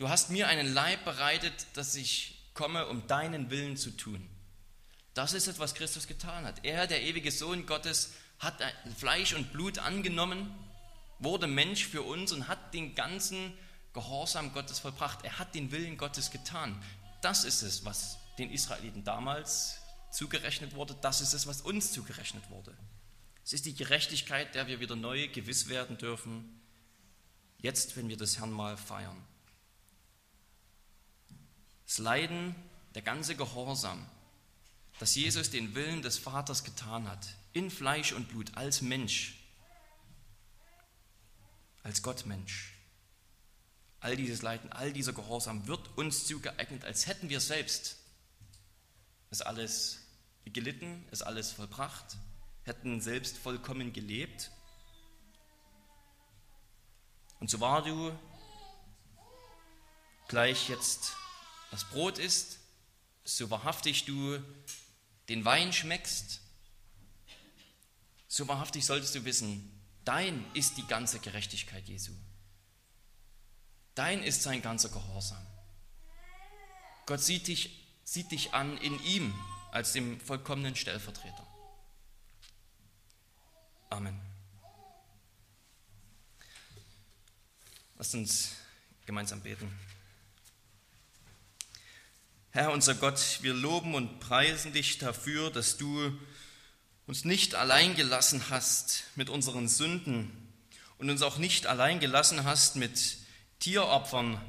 Du 0.00 0.08
hast 0.08 0.30
mir 0.30 0.48
einen 0.48 0.72
Leib 0.72 1.04
bereitet, 1.04 1.52
dass 1.74 1.94
ich 1.94 2.38
komme, 2.54 2.86
um 2.86 3.06
deinen 3.06 3.50
Willen 3.50 3.76
zu 3.76 3.90
tun. 3.90 4.26
Das 5.12 5.34
ist 5.34 5.46
es, 5.46 5.58
was 5.58 5.74
Christus 5.74 6.06
getan 6.06 6.46
hat. 6.46 6.64
Er, 6.64 6.86
der 6.86 7.02
ewige 7.02 7.30
Sohn 7.30 7.66
Gottes, 7.66 8.14
hat 8.38 8.62
Fleisch 8.96 9.34
und 9.34 9.52
Blut 9.52 9.78
angenommen, 9.78 10.54
wurde 11.18 11.46
Mensch 11.46 11.86
für 11.86 12.00
uns 12.00 12.32
und 12.32 12.48
hat 12.48 12.72
den 12.72 12.94
ganzen 12.94 13.52
Gehorsam 13.92 14.54
Gottes 14.54 14.78
vollbracht. 14.78 15.22
Er 15.22 15.38
hat 15.38 15.54
den 15.54 15.70
Willen 15.70 15.98
Gottes 15.98 16.30
getan. 16.30 16.82
Das 17.20 17.44
ist 17.44 17.60
es, 17.60 17.84
was 17.84 18.16
den 18.38 18.50
Israeliten 18.50 19.04
damals 19.04 19.82
zugerechnet 20.12 20.74
wurde. 20.74 20.96
Das 21.02 21.20
ist 21.20 21.34
es, 21.34 21.46
was 21.46 21.60
uns 21.60 21.92
zugerechnet 21.92 22.48
wurde. 22.48 22.74
Es 23.44 23.52
ist 23.52 23.66
die 23.66 23.74
Gerechtigkeit, 23.74 24.54
der 24.54 24.66
wir 24.66 24.80
wieder 24.80 24.96
neu 24.96 25.28
gewiss 25.28 25.68
werden 25.68 25.98
dürfen, 25.98 26.58
jetzt, 27.58 27.98
wenn 27.98 28.08
wir 28.08 28.16
das 28.16 28.38
Herrn 28.38 28.50
mal 28.50 28.78
feiern. 28.78 29.26
Das 31.90 31.98
Leiden, 31.98 32.54
der 32.94 33.02
ganze 33.02 33.34
Gehorsam, 33.34 34.06
dass 35.00 35.16
Jesus 35.16 35.50
den 35.50 35.74
Willen 35.74 36.02
des 36.02 36.18
Vaters 36.18 36.62
getan 36.62 37.08
hat, 37.08 37.34
in 37.52 37.68
Fleisch 37.68 38.12
und 38.12 38.28
Blut, 38.28 38.56
als 38.56 38.80
Mensch, 38.80 39.34
als 41.82 42.00
Gottmensch. 42.00 42.76
All 43.98 44.16
dieses 44.16 44.40
Leiden, 44.40 44.70
all 44.70 44.92
dieser 44.92 45.12
Gehorsam 45.12 45.66
wird 45.66 45.98
uns 45.98 46.28
zugeeignet, 46.28 46.84
als 46.84 47.08
hätten 47.08 47.28
wir 47.28 47.40
selbst 47.40 47.96
es 49.30 49.42
alles 49.42 49.98
gelitten, 50.44 51.04
es 51.10 51.22
alles 51.22 51.50
vollbracht, 51.50 52.18
hätten 52.62 53.00
selbst 53.00 53.36
vollkommen 53.36 53.92
gelebt. 53.92 54.52
Und 57.40 57.50
so 57.50 57.58
war 57.58 57.82
du 57.82 58.16
gleich 60.28 60.68
jetzt 60.68 61.16
das 61.70 61.84
Brot 61.84 62.18
isst, 62.18 62.58
so 63.24 63.50
wahrhaftig 63.50 64.04
du 64.04 64.42
den 65.28 65.44
Wein 65.44 65.72
schmeckst, 65.72 66.40
so 68.28 68.48
wahrhaftig 68.48 68.84
solltest 68.84 69.14
du 69.14 69.24
wissen, 69.24 69.70
dein 70.04 70.44
ist 70.54 70.76
die 70.76 70.86
ganze 70.86 71.20
Gerechtigkeit 71.20 71.88
Jesu. 71.88 72.12
Dein 73.94 74.22
ist 74.22 74.42
sein 74.42 74.62
ganzer 74.62 74.88
Gehorsam. 74.88 75.44
Gott 77.06 77.20
sieht 77.20 77.48
dich, 77.48 77.86
sieht 78.04 78.30
dich 78.30 78.54
an 78.54 78.78
in 78.78 79.02
ihm 79.04 79.34
als 79.72 79.92
dem 79.92 80.20
vollkommenen 80.20 80.76
Stellvertreter. 80.76 81.46
Amen. 83.90 84.20
Lasst 87.96 88.14
uns 88.14 88.52
gemeinsam 89.04 89.40
beten. 89.40 89.76
Herr 92.52 92.72
unser 92.72 92.96
Gott, 92.96 93.38
wir 93.42 93.54
loben 93.54 93.94
und 93.94 94.18
preisen 94.18 94.72
dich 94.72 94.98
dafür, 94.98 95.52
dass 95.52 95.76
du 95.76 96.12
uns 97.06 97.24
nicht 97.24 97.54
allein 97.54 97.94
gelassen 97.94 98.42
hast 98.50 99.04
mit 99.14 99.30
unseren 99.30 99.68
Sünden 99.68 100.32
und 100.98 101.08
uns 101.10 101.22
auch 101.22 101.38
nicht 101.38 101.68
allein 101.68 102.00
gelassen 102.00 102.42
hast 102.42 102.74
mit 102.74 103.18
Tieropfern, 103.60 104.40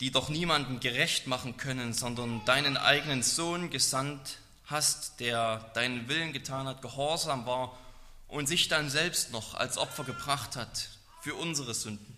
die 0.00 0.10
doch 0.10 0.30
niemanden 0.30 0.80
gerecht 0.80 1.26
machen 1.26 1.58
können, 1.58 1.92
sondern 1.92 2.42
deinen 2.46 2.78
eigenen 2.78 3.22
Sohn 3.22 3.68
gesandt 3.68 4.38
hast, 4.64 5.20
der 5.20 5.58
deinen 5.74 6.08
Willen 6.08 6.32
getan 6.32 6.66
hat, 6.66 6.80
gehorsam 6.80 7.44
war 7.44 7.78
und 8.28 8.46
sich 8.46 8.68
dann 8.68 8.88
selbst 8.88 9.30
noch 9.30 9.52
als 9.52 9.76
Opfer 9.76 10.04
gebracht 10.04 10.56
hat 10.56 10.88
für 11.20 11.34
unsere 11.34 11.74
Sünden. 11.74 12.15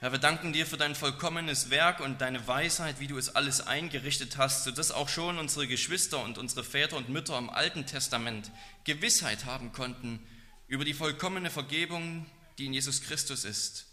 Herr, 0.00 0.12
wir 0.12 0.18
danken 0.18 0.54
dir 0.54 0.64
für 0.64 0.78
dein 0.78 0.94
vollkommenes 0.94 1.68
Werk 1.68 2.00
und 2.00 2.22
deine 2.22 2.46
Weisheit, 2.48 3.00
wie 3.00 3.06
du 3.06 3.18
es 3.18 3.36
alles 3.36 3.60
eingerichtet 3.60 4.38
hast, 4.38 4.64
sodass 4.64 4.92
auch 4.92 5.10
schon 5.10 5.38
unsere 5.38 5.68
Geschwister 5.68 6.24
und 6.24 6.38
unsere 6.38 6.64
Väter 6.64 6.96
und 6.96 7.10
Mütter 7.10 7.36
im 7.36 7.50
Alten 7.50 7.84
Testament 7.84 8.50
Gewissheit 8.84 9.44
haben 9.44 9.72
konnten 9.72 10.26
über 10.68 10.86
die 10.86 10.94
vollkommene 10.94 11.50
Vergebung, 11.50 12.24
die 12.56 12.64
in 12.64 12.72
Jesus 12.72 13.02
Christus 13.02 13.44
ist. 13.44 13.88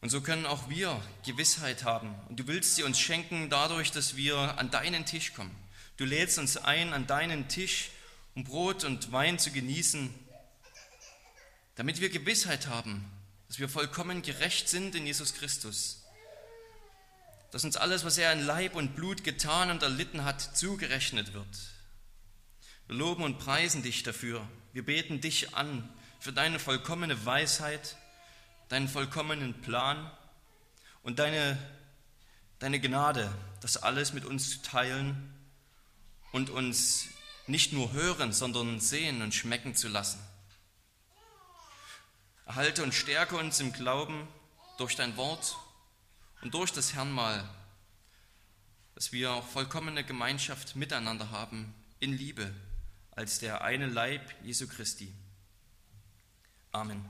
Und 0.00 0.08
so 0.08 0.22
können 0.22 0.44
auch 0.44 0.68
wir 0.68 1.00
Gewissheit 1.24 1.84
haben. 1.84 2.16
Und 2.28 2.40
du 2.40 2.48
willst 2.48 2.74
sie 2.74 2.82
uns 2.82 2.98
schenken 2.98 3.48
dadurch, 3.48 3.92
dass 3.92 4.16
wir 4.16 4.58
an 4.58 4.72
deinen 4.72 5.06
Tisch 5.06 5.34
kommen. 5.34 5.54
Du 5.98 6.04
lädst 6.04 6.36
uns 6.36 6.56
ein, 6.56 6.92
an 6.92 7.06
deinen 7.06 7.46
Tisch, 7.46 7.90
um 8.34 8.42
Brot 8.42 8.82
und 8.82 9.12
Wein 9.12 9.38
zu 9.38 9.52
genießen, 9.52 10.12
damit 11.76 12.00
wir 12.00 12.10
Gewissheit 12.10 12.66
haben, 12.66 13.08
dass 13.52 13.58
wir 13.58 13.68
vollkommen 13.68 14.22
gerecht 14.22 14.70
sind 14.70 14.94
in 14.94 15.04
Jesus 15.04 15.34
Christus, 15.34 16.04
dass 17.50 17.64
uns 17.64 17.76
alles, 17.76 18.02
was 18.02 18.16
er 18.16 18.32
in 18.32 18.46
Leib 18.46 18.74
und 18.74 18.96
Blut 18.96 19.24
getan 19.24 19.70
und 19.70 19.82
erlitten 19.82 20.24
hat, 20.24 20.56
zugerechnet 20.56 21.34
wird. 21.34 21.46
Wir 22.86 22.96
loben 22.96 23.22
und 23.22 23.38
preisen 23.38 23.82
dich 23.82 24.04
dafür. 24.04 24.48
Wir 24.72 24.86
beten 24.86 25.20
dich 25.20 25.54
an 25.54 25.86
für 26.18 26.32
deine 26.32 26.58
vollkommene 26.58 27.26
Weisheit, 27.26 27.98
deinen 28.70 28.88
vollkommenen 28.88 29.60
Plan 29.60 30.10
und 31.02 31.18
deine, 31.18 31.58
deine 32.58 32.80
Gnade, 32.80 33.30
das 33.60 33.76
alles 33.76 34.14
mit 34.14 34.24
uns 34.24 34.48
zu 34.48 34.62
teilen 34.62 35.30
und 36.32 36.48
uns 36.48 37.08
nicht 37.46 37.74
nur 37.74 37.92
hören, 37.92 38.32
sondern 38.32 38.80
sehen 38.80 39.20
und 39.20 39.34
schmecken 39.34 39.74
zu 39.74 39.88
lassen. 39.88 40.20
Erhalte 42.46 42.82
und 42.82 42.92
stärke 42.92 43.36
uns 43.36 43.60
im 43.60 43.72
Glauben 43.72 44.26
durch 44.78 44.96
dein 44.96 45.16
Wort 45.16 45.56
und 46.42 46.54
durch 46.54 46.72
das 46.72 46.94
Herrnmal, 46.94 47.48
dass 48.94 49.12
wir 49.12 49.32
auch 49.32 49.46
vollkommene 49.46 50.04
Gemeinschaft 50.04 50.76
miteinander 50.76 51.30
haben 51.30 51.74
in 52.00 52.16
Liebe 52.16 52.52
als 53.12 53.38
der 53.38 53.62
eine 53.62 53.86
Leib 53.86 54.22
Jesu 54.42 54.66
Christi. 54.66 55.12
Amen. 56.72 57.08